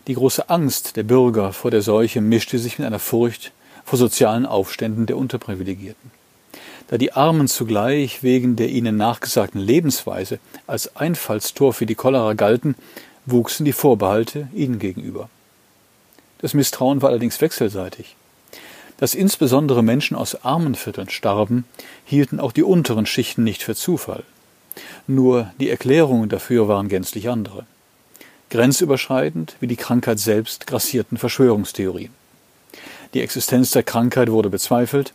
Die 0.08 0.16
große 0.16 0.50
Angst 0.50 0.96
der 0.96 1.04
Bürger 1.04 1.54
vor 1.54 1.70
der 1.70 1.84
Seuche 1.84 2.20
mischte 2.20 2.58
sich 2.58 2.80
mit 2.80 2.88
einer 2.88 3.00
Furcht 3.00 3.52
vor 3.86 4.00
sozialen 4.00 4.48
Aufständen 4.48 5.06
der 5.06 5.18
Unterprivilegierten. 5.18 6.12
Da 6.88 6.98
die 6.98 7.14
Armen 7.14 7.48
zugleich 7.48 8.24
wegen 8.24 8.56
der 8.56 8.70
ihnen 8.70 8.98
nachgesagten 8.98 9.62
Lebensweise 9.62 10.40
als 10.66 10.96
Einfallstor 10.96 11.72
für 11.72 11.86
die 11.86 11.94
Cholera 11.94 12.34
galten, 12.34 12.74
wuchsen 13.28 13.66
die 13.66 13.74
Vorbehalte 13.74 14.48
ihnen 14.56 14.80
gegenüber. 14.80 15.30
Das 16.40 16.56
Misstrauen 16.56 17.04
war 17.04 17.10
allerdings 17.10 17.40
wechselseitig. 17.40 18.16
Dass 19.00 19.16
insbesondere 19.16 19.82
Menschen 19.82 20.18
aus 20.18 20.44
armen 20.44 20.76
Vierteln 20.76 21.10
starben, 21.10 21.64
hielten 22.06 22.40
auch 22.40 22.52
die 22.52 22.64
unteren 22.64 23.06
Schichten 23.06 23.44
nicht 23.44 23.64
für 23.64 23.76
Zufall. 23.76 24.24
Nur 25.08 25.52
die 25.60 25.70
Erklärungen 25.70 26.30
dafür 26.30 26.68
waren 26.68 26.90
gänzlich 26.90 27.30
andere. 27.30 27.66
Grenzüberschreitend 28.50 29.56
wie 29.60 29.68
die 29.68 29.76
Krankheit 29.76 30.20
selbst 30.20 30.68
grassierten 30.68 31.18
Verschwörungstheorien. 31.18 32.12
Die 33.14 33.22
Existenz 33.22 33.72
der 33.72 33.84
Krankheit 33.84 34.32
wurde 34.32 34.50
bezweifelt, 34.50 35.14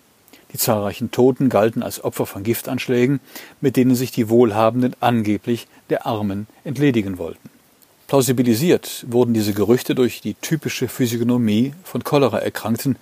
die 0.52 0.58
zahlreichen 0.58 1.10
Toten 1.10 1.48
galten 1.48 1.82
als 1.82 2.02
Opfer 2.02 2.26
von 2.26 2.42
Giftanschlägen, 2.42 3.20
mit 3.60 3.76
denen 3.76 3.96
sich 3.96 4.12
die 4.12 4.28
Wohlhabenden 4.28 4.94
angeblich 5.00 5.66
der 5.90 6.06
Armen 6.06 6.46
entledigen 6.62 7.18
wollten. 7.18 7.50
Plausibilisiert 8.06 9.04
wurden 9.08 9.34
diese 9.34 9.52
Gerüchte 9.52 9.94
durch 9.94 10.20
die 10.20 10.34
typische 10.34 10.88
Physiognomie 10.88 11.74
von 11.82 12.04
Cholera-Erkrankten, 12.04 12.96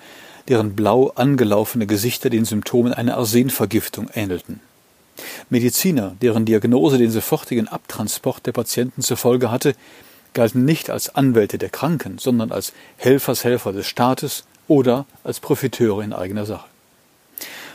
deren 0.49 0.75
blau 0.75 1.13
angelaufene 1.15 1.87
Gesichter 1.87 2.31
den 2.31 2.45
Symptomen 2.45 2.93
einer 2.93 3.17
Arsenvergiftung 3.17 4.09
ähnelten. 4.15 4.61
Mediziner, 5.51 6.17
deren 6.21 6.45
Diagnose 6.45 6.99
den 6.99 7.11
sofortigen 7.11 7.69
Abtransport 7.69 8.47
der 8.47 8.53
Patienten 8.53 9.03
zur 9.03 9.17
Folge 9.17 9.51
hatte, 9.51 9.75
galten 10.35 10.65
nicht 10.65 10.91
als 10.91 11.15
Anwälte 11.15 11.59
der 11.59 11.69
Kranken, 11.69 12.19
sondern 12.19 12.53
als 12.53 12.73
Helfershelfer 12.97 13.73
des 13.73 13.87
Staates 13.87 14.45
oder 14.69 15.07
als 15.25 15.41
Profiteure 15.41 16.03
in 16.03 16.13
eigener 16.13 16.47
Sache. 16.47 16.67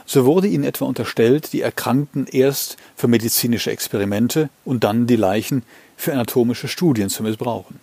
So 0.05 0.25
wurde 0.25 0.47
ihnen 0.47 0.63
etwa 0.63 0.85
unterstellt, 0.85 1.51
die 1.51 1.61
Erkrankten 1.61 2.27
erst 2.27 2.77
für 2.95 3.07
medizinische 3.07 3.71
Experimente 3.71 4.49
und 4.63 4.83
dann 4.83 5.05
die 5.05 5.17
Leichen 5.17 5.63
für 5.97 6.13
anatomische 6.13 6.67
Studien 6.67 7.09
zu 7.09 7.23
missbrauchen. 7.23 7.79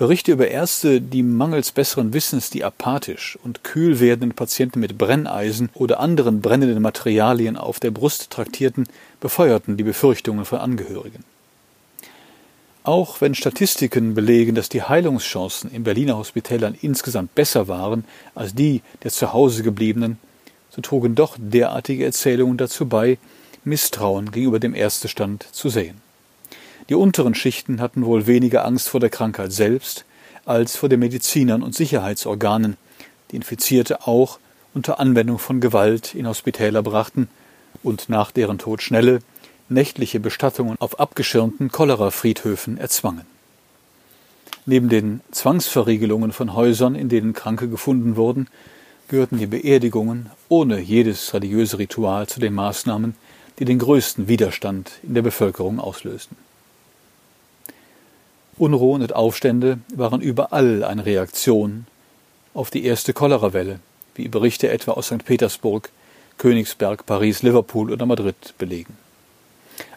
Berichte 0.00 0.32
über 0.32 0.48
Ärzte, 0.48 1.02
die 1.02 1.22
mangels 1.22 1.72
besseren 1.72 2.14
Wissens 2.14 2.48
die 2.48 2.64
apathisch 2.64 3.38
und 3.44 3.64
kühl 3.64 4.00
werdenden 4.00 4.34
Patienten 4.34 4.80
mit 4.80 4.96
Brenneisen 4.96 5.68
oder 5.74 6.00
anderen 6.00 6.40
brennenden 6.40 6.80
Materialien 6.80 7.58
auf 7.58 7.80
der 7.80 7.90
Brust 7.90 8.30
traktierten, 8.30 8.88
befeuerten 9.20 9.76
die 9.76 9.82
Befürchtungen 9.82 10.46
von 10.46 10.60
Angehörigen. 10.60 11.22
Auch 12.82 13.20
wenn 13.20 13.34
Statistiken 13.34 14.14
belegen, 14.14 14.54
dass 14.54 14.70
die 14.70 14.82
Heilungschancen 14.82 15.70
in 15.70 15.84
Berliner 15.84 16.16
Hospitälern 16.16 16.78
insgesamt 16.80 17.34
besser 17.34 17.68
waren 17.68 18.06
als 18.34 18.54
die 18.54 18.80
der 19.02 19.10
zu 19.10 19.34
Hause 19.34 19.62
gebliebenen, 19.62 20.18
so 20.70 20.80
trugen 20.80 21.14
doch 21.14 21.36
derartige 21.38 22.06
Erzählungen 22.06 22.56
dazu 22.56 22.86
bei, 22.86 23.18
Misstrauen 23.64 24.30
gegenüber 24.30 24.60
dem 24.60 24.74
Ärztestand 24.74 25.46
zu 25.52 25.68
sehen. 25.68 26.00
Die 26.90 26.96
unteren 26.96 27.36
Schichten 27.36 27.80
hatten 27.80 28.04
wohl 28.04 28.26
weniger 28.26 28.64
Angst 28.64 28.88
vor 28.88 28.98
der 28.98 29.10
Krankheit 29.10 29.52
selbst 29.52 30.04
als 30.44 30.74
vor 30.74 30.88
den 30.88 30.98
Medizinern 30.98 31.62
und 31.62 31.72
Sicherheitsorganen, 31.72 32.76
die 33.30 33.36
Infizierte 33.36 34.08
auch 34.08 34.40
unter 34.74 34.98
Anwendung 34.98 35.38
von 35.38 35.60
Gewalt 35.60 36.16
in 36.16 36.26
Hospitäler 36.26 36.82
brachten 36.82 37.28
und 37.84 38.08
nach 38.08 38.32
deren 38.32 38.58
Tod 38.58 38.82
schnelle, 38.82 39.20
nächtliche 39.68 40.18
Bestattungen 40.18 40.76
auf 40.80 40.98
abgeschirmten 40.98 41.70
Cholera-Friedhöfen 41.70 42.76
erzwangen. 42.76 43.24
Neben 44.66 44.88
den 44.88 45.20
Zwangsverriegelungen 45.30 46.32
von 46.32 46.54
Häusern, 46.54 46.96
in 46.96 47.08
denen 47.08 47.34
Kranke 47.34 47.68
gefunden 47.68 48.16
wurden, 48.16 48.48
gehörten 49.06 49.38
die 49.38 49.46
Beerdigungen 49.46 50.30
ohne 50.48 50.80
jedes 50.80 51.34
religiöse 51.34 51.78
Ritual 51.78 52.26
zu 52.26 52.40
den 52.40 52.54
Maßnahmen, 52.54 53.14
die 53.60 53.64
den 53.64 53.78
größten 53.78 54.26
Widerstand 54.26 54.90
in 55.04 55.14
der 55.14 55.22
Bevölkerung 55.22 55.78
auslösten. 55.78 56.49
Unruhen 58.60 59.00
und 59.00 59.14
Aufstände 59.14 59.78
waren 59.94 60.20
überall 60.20 60.84
eine 60.84 61.06
Reaktion 61.06 61.86
auf 62.52 62.70
die 62.70 62.84
erste 62.84 63.14
Cholerawelle, 63.14 63.80
wie 64.14 64.28
Berichte 64.28 64.68
etwa 64.68 64.92
aus 64.92 65.06
St. 65.06 65.24
Petersburg, 65.24 65.88
Königsberg, 66.36 67.06
Paris, 67.06 67.42
Liverpool 67.42 67.90
oder 67.90 68.04
Madrid 68.04 68.54
belegen. 68.58 68.98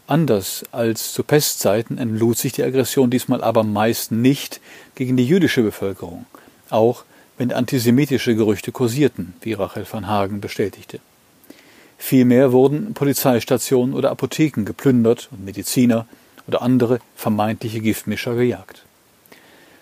Anders 0.07 0.63
als 0.71 1.11
zu 1.11 1.23
Pestzeiten 1.23 1.97
entlud 1.97 2.37
sich 2.37 2.53
die 2.53 2.63
Aggression 2.63 3.09
diesmal 3.09 3.43
aber 3.43 3.63
meist 3.63 4.13
nicht 4.13 4.61
gegen 4.95 5.17
die 5.17 5.27
jüdische 5.27 5.61
Bevölkerung, 5.61 6.25
auch 6.69 7.03
wenn 7.37 7.51
antisemitische 7.51 8.33
Gerüchte 8.33 8.71
kursierten, 8.71 9.33
wie 9.41 9.53
Rachel 9.53 9.85
van 9.91 10.07
Hagen 10.07 10.39
bestätigte. 10.39 10.99
Vielmehr 11.97 12.53
wurden 12.53 12.93
Polizeistationen 12.93 13.93
oder 13.93 14.11
Apotheken 14.11 14.63
geplündert 14.63 15.27
und 15.31 15.43
Mediziner 15.43 16.05
oder 16.47 16.61
andere 16.61 16.99
vermeintliche 17.15 17.79
Giftmischer 17.79 18.35
gejagt. 18.35 18.83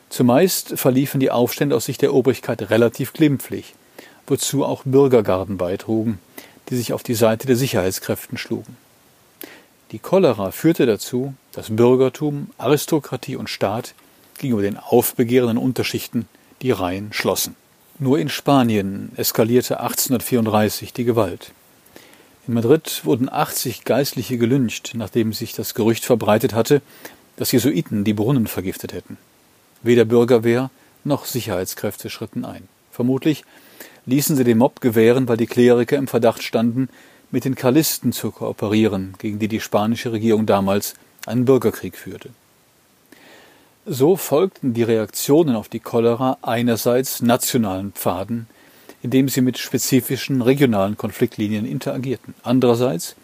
Zumeist 0.10 0.78
verliefen 0.78 1.20
die 1.20 1.32
Aufstände 1.32 1.76
aus 1.76 1.86
Sicht 1.86 2.02
der 2.02 2.14
Obrigkeit 2.14 2.70
relativ 2.70 3.14
glimpflich, 3.14 3.76
wozu 4.28 4.66
auch 4.66 4.84
Bürgergarden 4.84 5.58
beitrugen, 5.58 6.20
die 6.70 6.76
sich 6.76 6.94
auf 6.94 7.04
die 7.04 7.14
Seite 7.14 7.48
der 7.48 7.56
Sicherheitskräften 7.56 8.38
schlugen. 8.38 8.78
Die 9.92 10.00
Cholera 10.00 10.52
führte 10.52 10.86
dazu, 10.86 11.34
dass 11.52 11.76
Bürgertum, 11.76 12.50
Aristokratie 12.58 13.36
und 13.36 13.50
Staat 13.50 13.94
gegenüber 14.38 14.62
den 14.62 14.78
aufbegehrenden 14.78 15.58
Unterschichten 15.58 16.28
die 16.62 16.72
Reihen 16.72 17.12
schlossen. 17.14 17.56
Nur 18.00 18.18
in 18.20 18.30
Spanien 18.30 19.12
eskalierte 19.16 19.80
1834 19.80 20.94
die 20.94 21.04
Gewalt. 21.04 21.52
In 22.48 22.56
Madrid 22.56 23.02
wurden 23.04 23.32
80 23.32 23.86
Geistliche 23.86 24.38
gelyncht, 24.38 24.94
nachdem 24.96 25.32
sich 25.32 25.54
das 25.54 25.74
Gerücht 25.74 26.06
verbreitet 26.06 26.54
hatte, 26.54 26.82
dass 27.36 27.52
Jesuiten 27.52 28.04
die 28.04 28.14
Brunnen 28.14 28.48
vergiftet 28.48 28.94
hätten. 28.94 29.18
Weder 29.84 30.06
Bürgerwehr 30.06 30.72
noch 31.04 31.26
Sicherheitskräfte 31.26 32.10
schritten 32.10 32.46
ein. 32.46 32.68
Vermutlich 32.92 33.44
ließen 34.06 34.36
sie 34.36 34.44
den 34.44 34.58
Mob 34.58 34.82
gewähren, 34.82 35.28
weil 35.28 35.38
die 35.38 35.48
Kleriker 35.48 35.98
im 35.98 36.08
Verdacht 36.08 36.44
standen, 36.44 36.90
mit 37.30 37.46
den 37.46 37.56
Karlisten 37.56 38.12
zu 38.12 38.32
kooperieren, 38.32 39.14
gegen 39.20 39.40
die 39.40 39.48
die 39.48 39.62
spanische 39.62 40.12
Regierung 40.12 40.46
damals 40.46 40.96
einen 41.26 41.46
Bürgerkrieg 41.46 41.96
führte. 41.96 42.30
So 43.86 44.16
folgten 44.16 44.74
die 44.74 44.84
Reaktionen 44.84 45.56
auf 45.56 45.70
die 45.70 45.80
Cholera 45.80 46.38
einerseits 46.42 47.22
nationalen 47.22 47.94
Pfaden, 47.94 48.48
indem 49.04 49.30
sie 49.30 49.42
mit 49.42 49.58
spezifischen 49.58 50.42
regionalen 50.42 50.98
Konfliktlinien 50.98 51.66
interagierten. 51.66 52.34
Andererseits 52.44 53.16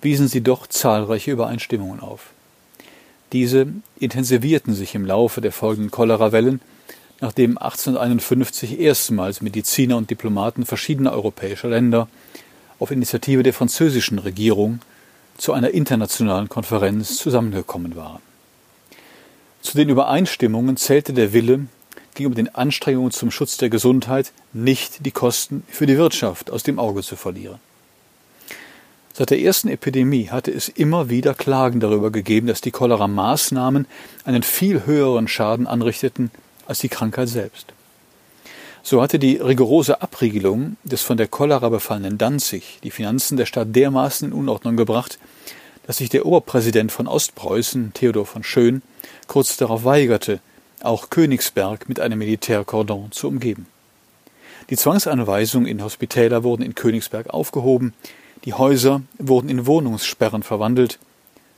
wiesen 0.00 0.28
sie 0.28 0.40
doch 0.40 0.66
zahlreiche 0.66 1.30
Übereinstimmungen 1.30 2.00
auf. 2.00 2.30
Diese 3.32 3.66
intensivierten 3.98 4.74
sich 4.74 4.94
im 4.94 5.06
Laufe 5.06 5.40
der 5.40 5.52
folgenden 5.52 5.90
Cholerawellen, 5.90 6.60
nachdem 7.20 7.56
1851 7.56 8.80
erstmals 8.80 9.40
Mediziner 9.40 9.96
und 9.96 10.10
Diplomaten 10.10 10.66
verschiedener 10.66 11.12
europäischer 11.12 11.68
Länder 11.68 12.08
auf 12.78 12.90
Initiative 12.90 13.42
der 13.42 13.54
französischen 13.54 14.18
Regierung 14.18 14.80
zu 15.38 15.52
einer 15.52 15.70
internationalen 15.70 16.48
Konferenz 16.48 17.16
zusammengekommen 17.16 17.96
waren. 17.96 18.20
Zu 19.62 19.76
den 19.76 19.88
Übereinstimmungen 19.88 20.76
zählte 20.76 21.12
der 21.12 21.32
Wille, 21.32 21.66
gegenüber 22.14 22.36
den 22.36 22.54
Anstrengungen 22.54 23.10
zum 23.10 23.30
Schutz 23.30 23.56
der 23.56 23.70
Gesundheit 23.70 24.32
nicht 24.52 25.04
die 25.06 25.10
Kosten 25.10 25.64
für 25.68 25.86
die 25.86 25.96
Wirtschaft 25.96 26.50
aus 26.50 26.62
dem 26.62 26.78
Auge 26.78 27.02
zu 27.02 27.16
verlieren. 27.16 27.58
Seit 29.14 29.30
der 29.30 29.40
ersten 29.40 29.68
Epidemie 29.68 30.30
hatte 30.30 30.50
es 30.50 30.68
immer 30.68 31.10
wieder 31.10 31.34
Klagen 31.34 31.80
darüber 31.80 32.10
gegeben, 32.10 32.46
dass 32.46 32.62
die 32.62 32.70
Cholera-Maßnahmen 32.70 33.86
einen 34.24 34.42
viel 34.42 34.86
höheren 34.86 35.28
Schaden 35.28 35.66
anrichteten 35.66 36.30
als 36.66 36.78
die 36.78 36.88
Krankheit 36.88 37.28
selbst. 37.28 37.74
So 38.82 39.02
hatte 39.02 39.18
die 39.18 39.36
rigorose 39.36 40.00
Abriegelung 40.00 40.76
des 40.82 41.02
von 41.02 41.16
der 41.16 41.28
Cholera 41.28 41.68
befallenen 41.68 42.18
Danzig 42.18 42.80
die 42.82 42.90
Finanzen 42.90 43.36
der 43.36 43.46
Stadt 43.46 43.76
dermaßen 43.76 44.28
in 44.28 44.34
Unordnung 44.34 44.76
gebracht, 44.76 45.18
dass 45.86 45.98
sich 45.98 46.08
der 46.08 46.26
Oberpräsident 46.26 46.90
von 46.90 47.06
Ostpreußen, 47.06 47.92
Theodor 47.92 48.26
von 48.26 48.42
Schön, 48.42 48.82
kurz 49.26 49.56
darauf 49.56 49.84
weigerte, 49.84 50.40
auch 50.84 51.10
Königsberg 51.10 51.88
mit 51.88 52.00
einem 52.00 52.18
Militärkordon 52.18 53.12
zu 53.12 53.28
umgeben. 53.28 53.66
Die 54.70 54.76
Zwangsanweisungen 54.76 55.68
in 55.68 55.82
Hospitäler 55.82 56.44
wurden 56.44 56.62
in 56.62 56.74
Königsberg 56.74 57.30
aufgehoben, 57.30 57.94
die 58.44 58.54
Häuser 58.54 59.02
wurden 59.18 59.48
in 59.48 59.66
Wohnungssperren 59.66 60.42
verwandelt, 60.42 60.98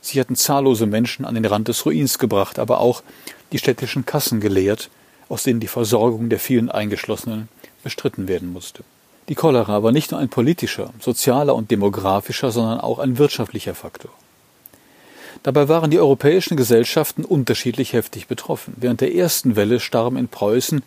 sie 0.01 0.19
hatten 0.19 0.35
zahllose 0.35 0.85
Menschen 0.85 1.25
an 1.25 1.35
den 1.35 1.45
Rand 1.45 1.67
des 1.67 1.85
Ruins 1.85 2.19
gebracht, 2.19 2.59
aber 2.59 2.79
auch 2.79 3.03
die 3.51 3.57
städtischen 3.57 4.05
Kassen 4.05 4.39
geleert, 4.39 4.89
aus 5.29 5.43
denen 5.43 5.59
die 5.59 5.67
Versorgung 5.67 6.29
der 6.29 6.39
vielen 6.39 6.69
Eingeschlossenen 6.69 7.47
bestritten 7.83 8.27
werden 8.27 8.51
musste. 8.53 8.83
Die 9.29 9.35
Cholera 9.35 9.81
war 9.81 9.91
nicht 9.91 10.11
nur 10.11 10.19
ein 10.19 10.29
politischer, 10.29 10.93
sozialer 10.99 11.55
und 11.55 11.71
demografischer, 11.71 12.51
sondern 12.51 12.79
auch 12.79 12.99
ein 12.99 13.17
wirtschaftlicher 13.17 13.73
Faktor. 13.73 14.11
Dabei 15.45 15.67
waren 15.67 15.91
die 15.91 15.99
europäischen 15.99 16.57
Gesellschaften 16.57 17.23
unterschiedlich 17.23 17.93
heftig 17.93 18.25
betroffen. 18.25 18.73
Während 18.77 19.01
der 19.01 19.13
ersten 19.13 19.55
Welle 19.55 19.79
starben 19.79 20.17
in 20.17 20.27
Preußen 20.27 20.81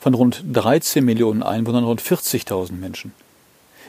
von 0.00 0.14
rund 0.14 0.42
13 0.52 1.04
Millionen 1.04 1.44
Einwohnern 1.44 1.84
rund 1.84 2.02
40.000 2.02 2.72
Menschen. 2.72 3.12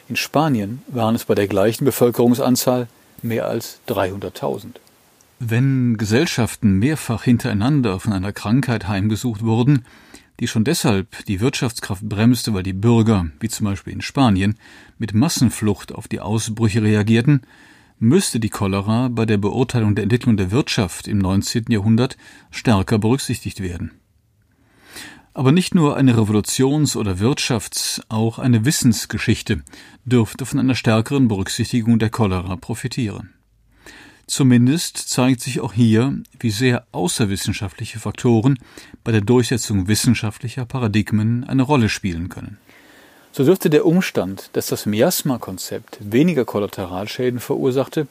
In 0.07 0.15
Spanien 0.15 0.83
waren 0.85 1.15
es 1.15 1.25
bei 1.25 1.33
der 1.33 1.47
gleichen 1.47 1.85
Bevölkerungsanzahl 1.85 2.87
mehr 3.23 3.47
als 3.47 3.79
300.000. 3.87 4.75
Wenn 5.39 5.97
Gesellschaften 5.97 6.77
mehrfach 6.77 7.23
hintereinander 7.23 7.99
von 7.99 8.13
einer 8.13 8.31
Krankheit 8.31 8.87
heimgesucht 8.87 9.43
wurden, 9.43 9.85
die 10.39 10.47
schon 10.47 10.63
deshalb 10.63 11.25
die 11.25 11.39
Wirtschaftskraft 11.39 12.07
bremste, 12.07 12.53
weil 12.53 12.61
die 12.61 12.73
Bürger, 12.73 13.25
wie 13.39 13.49
zum 13.49 13.65
Beispiel 13.65 13.93
in 13.93 14.01
Spanien, 14.01 14.55
mit 14.99 15.15
Massenflucht 15.15 15.91
auf 15.91 16.07
die 16.07 16.19
Ausbrüche 16.19 16.83
reagierten, 16.83 17.41
müsste 18.01 18.39
die 18.39 18.49
Cholera 18.49 19.09
bei 19.09 19.27
der 19.27 19.37
Beurteilung 19.37 19.93
der 19.93 20.03
Entwicklung 20.03 20.35
der 20.35 20.49
Wirtschaft 20.49 21.07
im 21.07 21.19
19. 21.19 21.65
Jahrhundert 21.69 22.17
stärker 22.49 22.97
berücksichtigt 22.97 23.61
werden. 23.61 23.91
Aber 25.35 25.51
nicht 25.51 25.75
nur 25.75 25.95
eine 25.95 26.17
Revolutions- 26.17 26.97
oder 26.97 27.19
Wirtschafts-, 27.19 28.01
auch 28.09 28.39
eine 28.39 28.65
Wissensgeschichte 28.65 29.61
dürfte 30.03 30.47
von 30.47 30.59
einer 30.59 30.73
stärkeren 30.73 31.27
Berücksichtigung 31.27 31.99
der 31.99 32.09
Cholera 32.09 32.55
profitieren. 32.55 33.29
Zumindest 34.25 34.97
zeigt 34.97 35.41
sich 35.41 35.59
auch 35.59 35.73
hier, 35.73 36.23
wie 36.39 36.49
sehr 36.51 36.87
außerwissenschaftliche 36.91 37.99
Faktoren 37.99 38.57
bei 39.03 39.11
der 39.11 39.21
Durchsetzung 39.21 39.87
wissenschaftlicher 39.87 40.65
Paradigmen 40.65 41.43
eine 41.43 41.63
Rolle 41.63 41.87
spielen 41.87 42.29
können. 42.29 42.57
So 43.33 43.45
dürfte 43.45 43.69
der 43.69 43.85
Umstand, 43.85 44.49
dass 44.53 44.67
das 44.67 44.85
Miasma-Konzept 44.85 45.97
weniger 46.01 46.43
Kollateralschäden 46.43 47.39
verursachte, 47.39 48.07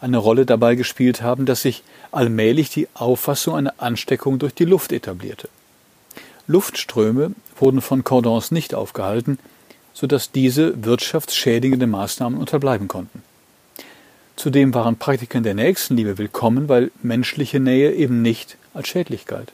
eine 0.00 0.18
Rolle 0.18 0.44
dabei 0.44 0.74
gespielt 0.74 1.22
haben, 1.22 1.46
dass 1.46 1.62
sich 1.62 1.82
allmählich 2.10 2.68
die 2.70 2.88
Auffassung 2.94 3.54
einer 3.54 3.74
Ansteckung 3.78 4.38
durch 4.38 4.54
die 4.54 4.64
Luft 4.64 4.92
etablierte. 4.92 5.48
Luftströme 6.48 7.32
wurden 7.58 7.80
von 7.80 8.04
Cordons 8.04 8.50
nicht 8.50 8.74
aufgehalten, 8.74 9.38
sodass 9.94 10.32
diese 10.32 10.84
wirtschaftsschädigende 10.84 11.86
Maßnahmen 11.86 12.38
unterbleiben 12.38 12.88
konnten. 12.88 13.22
Zudem 14.36 14.74
waren 14.74 14.96
Praktiken 14.96 15.42
der 15.42 15.54
Nächstenliebe 15.54 16.18
willkommen, 16.18 16.68
weil 16.68 16.90
menschliche 17.02 17.58
Nähe 17.58 17.94
eben 17.94 18.20
nicht 18.20 18.58
als 18.74 18.88
schädlich 18.88 19.24
galt. 19.26 19.52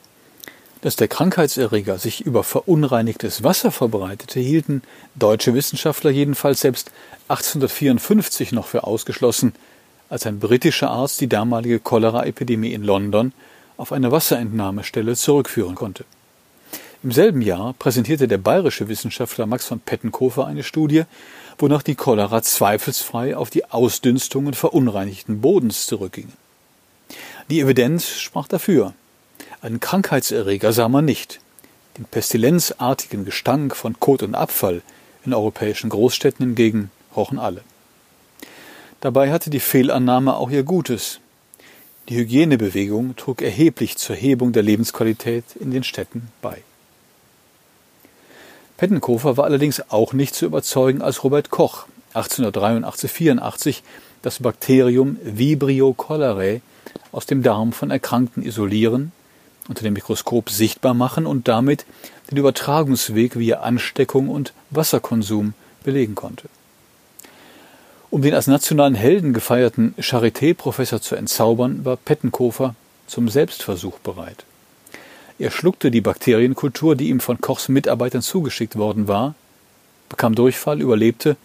Dass 0.83 0.97
der 0.97 1.07
Krankheitserreger 1.07 1.97
sich 1.97 2.23
über 2.23 2.43
verunreinigtes 2.43 3.45
Wasser 3.45 3.71
verbreitete, 3.71 4.41
hielten 4.41 4.83
deutsche 5.15 5.55
Wissenschaftler 5.55 6.11
jedenfalls 6.11 6.61
selbst 6.61 6.91
1854 7.29 8.51
noch 8.51 8.67
für 8.67 8.83
ausgeschlossen, 8.83 9.55
als 10.11 10.27
ein 10.27 10.41
britischer 10.41 10.91
Arzt 10.91 11.21
die 11.21 11.29
damalige 11.29 11.79
Cholera-Epidemie 11.79 12.73
in 12.73 12.83
London 12.83 13.33
auf 13.77 13.93
eine 13.93 14.11
Wasserentnahmestelle 14.11 15.15
zurückführen 15.15 15.77
konnte. 15.77 16.05
Im 17.05 17.13
selben 17.13 17.43
Jahr 17.43 17.75
präsentierte 17.79 18.27
der 18.27 18.39
bayerische 18.39 18.89
Wissenschaftler 18.89 19.47
Max 19.47 19.67
von 19.67 19.79
Pettenkofer 19.79 20.47
eine 20.47 20.65
Studie, 20.65 21.05
wonach 21.59 21.83
die 21.83 21.95
Cholera 21.95 22.43
zweifelsfrei 22.43 23.37
auf 23.37 23.51
die 23.51 23.71
Ausdünstungen 23.71 24.55
verunreinigten 24.55 25.41
Bodens 25.41 25.87
zurückging. 25.87 26.33
Die 27.51 27.61
Evidenz 27.61 28.09
sprach 28.09 28.49
dafür. 28.49 28.95
Einen 29.63 29.79
Krankheitserreger 29.79 30.73
sah 30.73 30.89
man 30.89 31.05
nicht. 31.05 31.39
Den 31.97 32.05
pestilenzartigen 32.05 33.25
Gestank 33.25 33.77
von 33.77 34.01
Kot 34.01 34.25
und 34.25 34.35
Abfall 34.35 34.83
in 35.25 35.33
europäischen 35.33 35.89
Großstädten 35.89 36.45
hingegen 36.45 36.91
rochen 37.15 37.39
alle. 37.39 37.63
Dabei 39.01 39.31
hatte 39.31 39.51
die 39.51 39.61
Fehlannahme 39.61 40.35
auch 40.35 40.51
ihr 40.51 40.65
Gutes. 40.65 41.21
Die 42.09 42.17
Hygienebewegung 42.17 43.15
trug 43.15 43.41
erheblich 43.41 43.97
zur 43.99 44.17
Hebung 44.17 44.51
der 44.53 44.65
Lebensqualität 44.65 45.45
in 45.61 45.71
den 45.71 45.85
Städten 45.85 46.27
bei. 46.41 46.65
Pettenkofer 48.79 49.37
war 49.37 49.45
allerdings 49.45 49.93
auch 49.93 50.13
nicht 50.13 50.35
zu 50.35 50.45
überzeugen, 50.45 51.03
als 51.03 51.23
Robert 51.23 51.51
Koch 51.51 51.87
1883-84 52.15 53.83
das 54.23 54.41
Bakterium 54.41 55.19
Vibrio 55.23 55.93
cholerae 55.93 56.63
aus 57.13 57.27
dem 57.27 57.45
Darm 57.45 57.73
von 57.73 57.93
Erkrankten 57.93 58.43
isolieren 58.43 59.13
unter 59.69 59.83
dem 59.83 59.95
Mikroskop 59.95 60.51
sichtbar 60.51 60.95
machen 60.95 61.27
und 61.27 61.49
damit 61.49 61.85
den 62.31 62.39
Übertragungsweg 62.39 63.39
via 63.39 63.61
Ansteckung 63.61 64.29
und 64.29 64.53
Wasserkonsum 64.71 65.55
belegen 65.85 66.15
konnte. 66.15 66.49
Um 68.11 68.23
den 68.23 68.35
als 68.35 68.47
nationalen 68.47 68.95
Helden 68.95 69.33
gefeierten 69.33 69.95
Charité-Professor 69.99 71.01
zu 71.01 71.17
entzaubern, 71.17 71.85
war 71.85 71.97
Pettenkofer 71.97 72.75
zum 73.07 73.29
Selbstversuch 73.29 73.99
bereit. 74.01 74.45
Er 75.39 75.51
schluckte 75.51 75.91
die 75.91 76.03
Bakterienkultur, 76.03 76.95
die 76.95 77.09
ihm 77.09 77.21
von 77.21 77.41
Kochs 77.41 77.69
Mitarbeitern 77.69 78.23
zugeschickt 78.23 78.77
worden 78.77 79.09
war, 79.09 79.35
bekam 80.09 80.35
Durchfall, 80.35 80.81
überlebte 80.81 81.37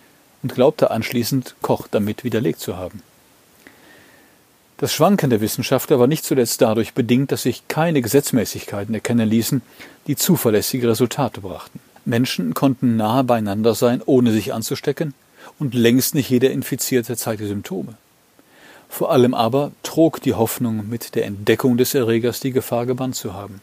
und 0.43 0.53
glaubte 0.53 0.91
anschließend, 0.91 1.55
Koch 1.61 1.87
damit 1.89 2.23
widerlegt 2.23 2.59
zu 2.59 2.75
haben. 2.75 3.01
Das 4.77 4.93
Schwanken 4.93 5.31
der 5.31 5.41
Wissenschaftler 5.41 5.99
war 5.99 6.05
nicht 6.05 6.23
zuletzt 6.23 6.61
dadurch 6.61 6.93
bedingt, 6.93 7.31
dass 7.31 7.41
sich 7.41 7.67
keine 7.67 8.03
Gesetzmäßigkeiten 8.03 8.93
erkennen 8.93 9.27
ließen, 9.27 9.63
die 10.05 10.15
zuverlässige 10.15 10.89
Resultate 10.89 11.41
brachten. 11.41 11.79
Menschen 12.05 12.53
konnten 12.53 12.95
nahe 12.95 13.23
beieinander 13.23 13.73
sein, 13.73 14.03
ohne 14.05 14.31
sich 14.31 14.53
anzustecken, 14.53 15.15
und 15.57 15.73
längst 15.73 16.13
nicht 16.13 16.29
jeder 16.29 16.51
Infizierte 16.51 17.17
zeigte 17.17 17.47
Symptome. 17.47 17.95
Vor 18.87 19.11
allem 19.11 19.33
aber 19.33 19.71
trug 19.81 20.21
die 20.21 20.35
Hoffnung 20.35 20.87
mit 20.87 21.15
der 21.15 21.25
Entdeckung 21.25 21.77
des 21.77 21.95
Erregers 21.95 22.39
die 22.39 22.51
Gefahr 22.51 22.85
gebannt 22.85 23.15
zu 23.15 23.33
haben. 23.33 23.61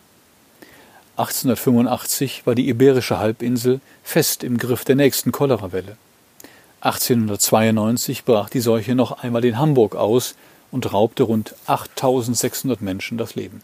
1885 1.16 2.44
war 2.44 2.56
die 2.56 2.68
iberische 2.68 3.20
Halbinsel 3.20 3.80
fest 4.02 4.42
im 4.42 4.58
Griff 4.58 4.84
der 4.84 4.96
nächsten 4.96 5.30
Cholerawelle. 5.30 5.96
1892 6.80 8.24
brach 8.24 8.50
die 8.50 8.60
Seuche 8.60 8.96
noch 8.96 9.22
einmal 9.22 9.44
in 9.44 9.58
Hamburg 9.58 9.94
aus 9.94 10.34
und 10.74 10.92
raubte 10.92 11.22
rund 11.22 11.54
8600 11.66 12.82
Menschen 12.82 13.16
das 13.16 13.36
Leben. 13.36 13.60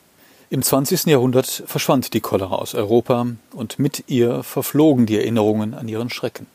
Im 0.48 0.62
20. 0.62 1.06
Jahrhundert 1.06 1.64
verschwand 1.66 2.14
die 2.14 2.20
Cholera 2.20 2.54
aus 2.54 2.76
Europa 2.76 3.26
und 3.52 3.80
mit 3.80 4.04
ihr 4.06 4.44
verflogen 4.44 5.06
die 5.06 5.18
Erinnerungen 5.18 5.74
an 5.74 5.88
ihren 5.88 6.08
Schrecken. 6.08 6.46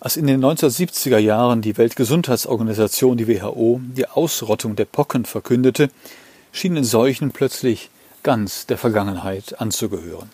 Als 0.00 0.18
in 0.18 0.26
den 0.26 0.44
1970er 0.44 1.16
Jahren 1.16 1.62
die 1.62 1.78
Weltgesundheitsorganisation, 1.78 3.16
die 3.16 3.26
WHO, 3.26 3.80
die 3.96 4.06
Ausrottung 4.06 4.76
der 4.76 4.84
Pocken 4.84 5.24
verkündete, 5.24 5.88
schienen 6.52 6.84
Seuchen 6.84 7.30
plötzlich 7.30 7.88
ganz 8.22 8.66
der 8.66 8.76
Vergangenheit 8.76 9.58
anzugehören. 9.62 10.28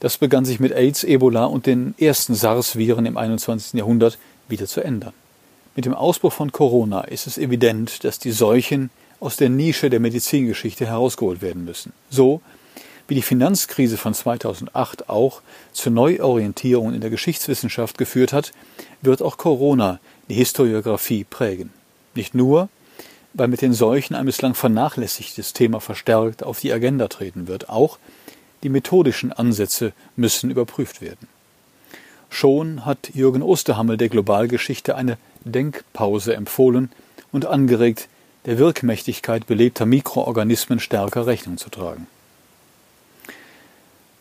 Das 0.00 0.18
begann 0.18 0.44
sich 0.44 0.58
mit 0.58 0.72
AIDS, 0.72 1.04
Ebola 1.04 1.44
und 1.44 1.66
den 1.66 1.94
ersten 1.96 2.34
SARS-Viren 2.34 3.06
im 3.06 3.16
21. 3.16 3.74
Jahrhundert 3.74 4.18
wieder 4.48 4.66
zu 4.66 4.80
ändern. 4.80 5.12
Mit 5.74 5.86
dem 5.86 5.94
Ausbruch 5.94 6.32
von 6.32 6.52
Corona 6.52 7.02
ist 7.02 7.26
es 7.26 7.38
evident, 7.38 8.04
dass 8.04 8.18
die 8.18 8.32
Seuchen 8.32 8.90
aus 9.20 9.36
der 9.36 9.48
Nische 9.48 9.88
der 9.88 10.00
Medizingeschichte 10.00 10.86
herausgeholt 10.86 11.40
werden 11.40 11.64
müssen. 11.64 11.92
So 12.10 12.42
wie 13.08 13.14
die 13.14 13.22
Finanzkrise 13.22 13.96
von 13.96 14.14
2008 14.14 15.08
auch 15.08 15.42
zur 15.72 15.92
Neuorientierung 15.92 16.94
in 16.94 17.00
der 17.00 17.10
Geschichtswissenschaft 17.10 17.98
geführt 17.98 18.32
hat, 18.32 18.52
wird 19.00 19.22
auch 19.22 19.38
Corona 19.38 19.98
die 20.28 20.34
Historiographie 20.34 21.24
prägen. 21.24 21.70
Nicht 22.14 22.34
nur, 22.34 22.68
weil 23.34 23.48
mit 23.48 23.62
den 23.62 23.72
Seuchen 23.72 24.14
ein 24.14 24.26
bislang 24.26 24.54
vernachlässigtes 24.54 25.52
Thema 25.52 25.80
verstärkt 25.80 26.42
auf 26.42 26.60
die 26.60 26.72
Agenda 26.72 27.08
treten 27.08 27.48
wird, 27.48 27.68
auch 27.68 27.98
die 28.62 28.68
methodischen 28.68 29.32
Ansätze 29.32 29.92
müssen 30.16 30.50
überprüft 30.50 31.00
werden. 31.00 31.28
Schon 32.30 32.86
hat 32.86 33.10
Jürgen 33.14 33.42
Osterhammel 33.42 33.96
der 33.96 34.08
Globalgeschichte 34.08 34.94
eine 34.96 35.18
Denkpause 35.44 36.34
empfohlen 36.34 36.90
und 37.32 37.46
angeregt, 37.46 38.08
der 38.46 38.58
Wirkmächtigkeit 38.58 39.46
belebter 39.46 39.86
Mikroorganismen 39.86 40.80
stärker 40.80 41.26
Rechnung 41.26 41.58
zu 41.58 41.70
tragen. 41.70 42.06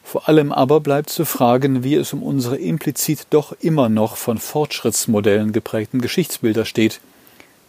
Vor 0.03 0.27
allem 0.27 0.51
aber 0.51 0.81
bleibt 0.81 1.09
zu 1.09 1.23
fragen, 1.23 1.83
wie 1.83 1.95
es 1.95 2.11
um 2.11 2.21
unsere 2.21 2.57
implizit 2.57 3.27
doch 3.29 3.53
immer 3.61 3.87
noch 3.87 4.17
von 4.17 4.37
Fortschrittsmodellen 4.37 5.53
geprägten 5.53 6.01
Geschichtsbilder 6.01 6.65
steht, 6.65 6.99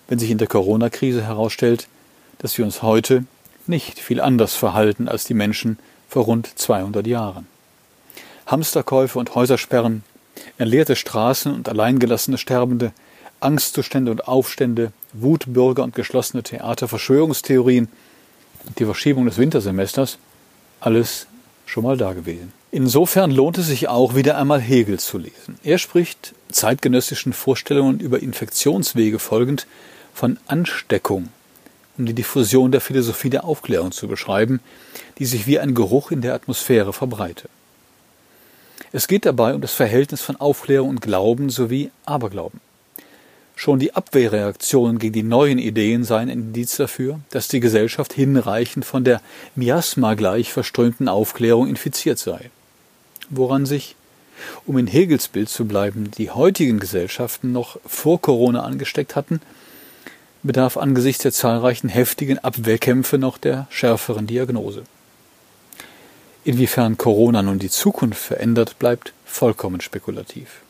wenn 0.09 0.19
sich 0.19 0.31
in 0.31 0.38
der 0.38 0.49
Corona-Krise 0.49 1.23
herausstellt, 1.23 1.87
dass 2.38 2.59
wir 2.59 2.65
uns 2.65 2.83
heute 2.83 3.25
nicht 3.69 4.01
viel 4.01 4.21
anders 4.21 4.55
verhalten 4.55 5.09
als 5.09 5.25
die 5.25 5.35
Menschen 5.35 5.79
vor 6.09 6.25
rund 6.25 6.59
200 6.59 7.07
Jahren. 7.07 7.47
Hamsterkäufe 8.47 9.19
und 9.19 9.35
Häusersperren, 9.37 10.03
entleerte 10.59 10.97
Straßen 10.97 11.55
und 11.55 11.69
alleingelassene 11.69 12.38
Sterbende, 12.38 12.93
Angstzustände 13.42 14.11
und 14.11 14.28
Aufstände, 14.28 14.92
Wutbürger 15.12 15.83
und 15.83 15.94
geschlossene 15.94 16.42
Theater, 16.42 16.88
Verschwörungstheorien, 16.88 17.88
die 18.78 18.85
Verschiebung 18.85 19.26
des 19.26 19.38
Wintersemesters, 19.38 20.18
alles 20.81 21.26
schon 21.66 21.85
mal 21.85 21.96
da 21.96 22.12
gewesen. 22.12 22.52
Insofern 22.70 23.31
lohnt 23.31 23.59
es 23.59 23.66
sich 23.66 23.88
auch, 23.88 24.14
wieder 24.14 24.38
einmal 24.38 24.61
Hegel 24.61 24.98
zu 24.98 25.18
lesen. 25.18 25.59
Er 25.62 25.78
spricht 25.78 26.35
zeitgenössischen 26.50 27.33
Vorstellungen 27.33 28.00
über 28.00 28.22
Infektionswege 28.22 29.18
folgend 29.18 29.66
von 30.14 30.38
Ansteckung, 30.46 31.28
um 31.98 32.07
die 32.07 32.14
Diffusion 32.14 32.72
der 32.72 32.81
Philosophie 32.81 33.31
der 33.31 33.44
Aufklärung 33.44 33.92
zu 33.92 34.09
beschreiben, 34.09 34.61
die 35.18 35.26
sich 35.26 35.46
wie 35.46 35.59
ein 35.59 35.74
Geruch 35.74 36.11
in 36.11 36.22
der 36.22 36.35
Atmosphäre 36.35 36.92
verbreite. 36.92 37.48
Es 38.92 39.09
geht 39.09 39.26
dabei 39.26 39.55
um 39.55 39.61
das 39.61 39.72
Verhältnis 39.72 40.20
von 40.20 40.37
Aufklärung 40.37 40.90
und 40.90 41.00
Glauben 41.00 41.50
sowie 41.50 41.90
Aberglauben. 42.05 42.61
Schon 43.55 43.79
die 43.79 43.95
Abwehrreaktionen 43.95 44.99
gegen 44.99 45.12
die 45.12 45.23
neuen 45.23 45.59
Ideen 45.59 46.05
seien 46.05 46.29
ein 46.29 46.38
Indiz 46.47 46.77
dafür, 46.77 47.21
dass 47.31 47.49
die 47.49 47.61
Gesellschaft 47.61 48.12
hinreichend 48.12 48.85
von 48.85 49.05
der 49.05 49.21
Miasma 49.55 50.15
gleich 50.15 50.53
verströmten 50.53 51.09
Aufklärung 51.09 51.69
infiziert 51.69 52.19
sei. 52.19 52.51
Woran 53.31 53.67
sich, 53.67 53.95
um 54.67 54.79
in 54.79 54.87
Hegels 54.87 55.29
Bild 55.29 55.49
zu 55.49 55.67
bleiben, 55.67 56.11
die 56.11 56.31
heutigen 56.31 56.81
Gesellschaften 56.81 57.53
noch 57.53 57.79
vor 57.87 58.21
Corona 58.21 58.62
angesteckt 58.62 59.15
hatten, 59.15 59.41
bedarf 60.43 60.77
angesichts 60.77 61.23
der 61.23 61.33
zahlreichen 61.33 61.88
heftigen 61.88 62.38
Abwehrkämpfe 62.38 63.19
noch 63.19 63.38
der 63.38 63.69
schärferen 63.71 64.27
Diagnose. 64.27 64.83
Inwiefern 66.45 66.99
Corona 66.99 67.43
nun 67.43 67.61
die 67.61 67.71
Zukunft 67.71 68.21
verändert, 68.21 68.79
bleibt 68.81 69.12
vollkommen 69.25 69.81
spekulativ. 69.81 70.62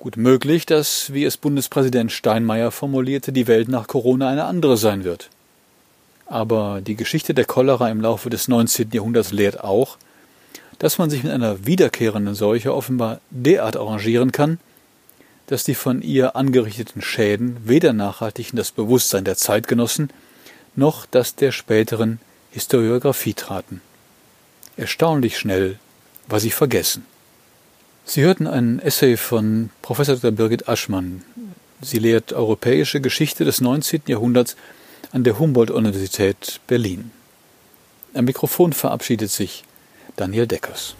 Gut 0.00 0.16
möglich, 0.16 0.64
dass, 0.64 1.12
wie 1.12 1.24
es 1.24 1.36
Bundespräsident 1.36 2.12
Steinmeier 2.12 2.70
formulierte, 2.70 3.32
die 3.32 3.48
Welt 3.48 3.68
nach 3.68 3.88
Corona 3.88 4.28
eine 4.28 4.44
andere 4.44 4.76
sein 4.76 5.02
wird. 5.02 5.28
Aber 6.26 6.80
die 6.80 6.94
Geschichte 6.94 7.34
der 7.34 7.46
Cholera 7.46 7.90
im 7.90 8.00
Laufe 8.00 8.30
des 8.30 8.46
19. 8.46 8.90
Jahrhunderts 8.92 9.32
lehrt 9.32 9.58
auch, 9.58 9.98
dass 10.78 10.98
man 10.98 11.10
sich 11.10 11.24
mit 11.24 11.32
einer 11.32 11.66
wiederkehrenden 11.66 12.36
Seuche 12.36 12.72
offenbar 12.72 13.20
derart 13.30 13.76
arrangieren 13.76 14.30
kann, 14.30 14.60
dass 15.48 15.64
die 15.64 15.74
von 15.74 16.00
ihr 16.00 16.36
angerichteten 16.36 17.02
Schäden 17.02 17.56
weder 17.64 17.92
nachhaltig 17.92 18.50
in 18.50 18.56
das 18.56 18.70
Bewusstsein 18.70 19.24
der 19.24 19.36
Zeitgenossen 19.36 20.10
noch 20.76 21.06
das 21.06 21.34
der 21.34 21.50
späteren 21.50 22.20
Historiographie 22.52 23.34
traten. 23.34 23.80
Erstaunlich 24.76 25.36
schnell 25.36 25.80
war 26.28 26.38
sie 26.38 26.52
vergessen. 26.52 27.04
Sie 28.10 28.22
hörten 28.22 28.46
einen 28.46 28.78
Essay 28.78 29.18
von 29.18 29.68
Professor 29.82 30.16
Dr. 30.16 30.30
Birgit 30.30 30.66
Aschmann. 30.66 31.22
Sie 31.82 31.98
lehrt 31.98 32.32
europäische 32.32 33.02
Geschichte 33.02 33.44
des 33.44 33.60
19. 33.60 34.04
Jahrhunderts 34.06 34.56
an 35.12 35.24
der 35.24 35.38
Humboldt-Universität 35.38 36.58
Berlin. 36.66 37.10
Am 38.14 38.24
Mikrofon 38.24 38.72
verabschiedet 38.72 39.30
sich 39.30 39.62
Daniel 40.16 40.46
Deckers. 40.46 40.94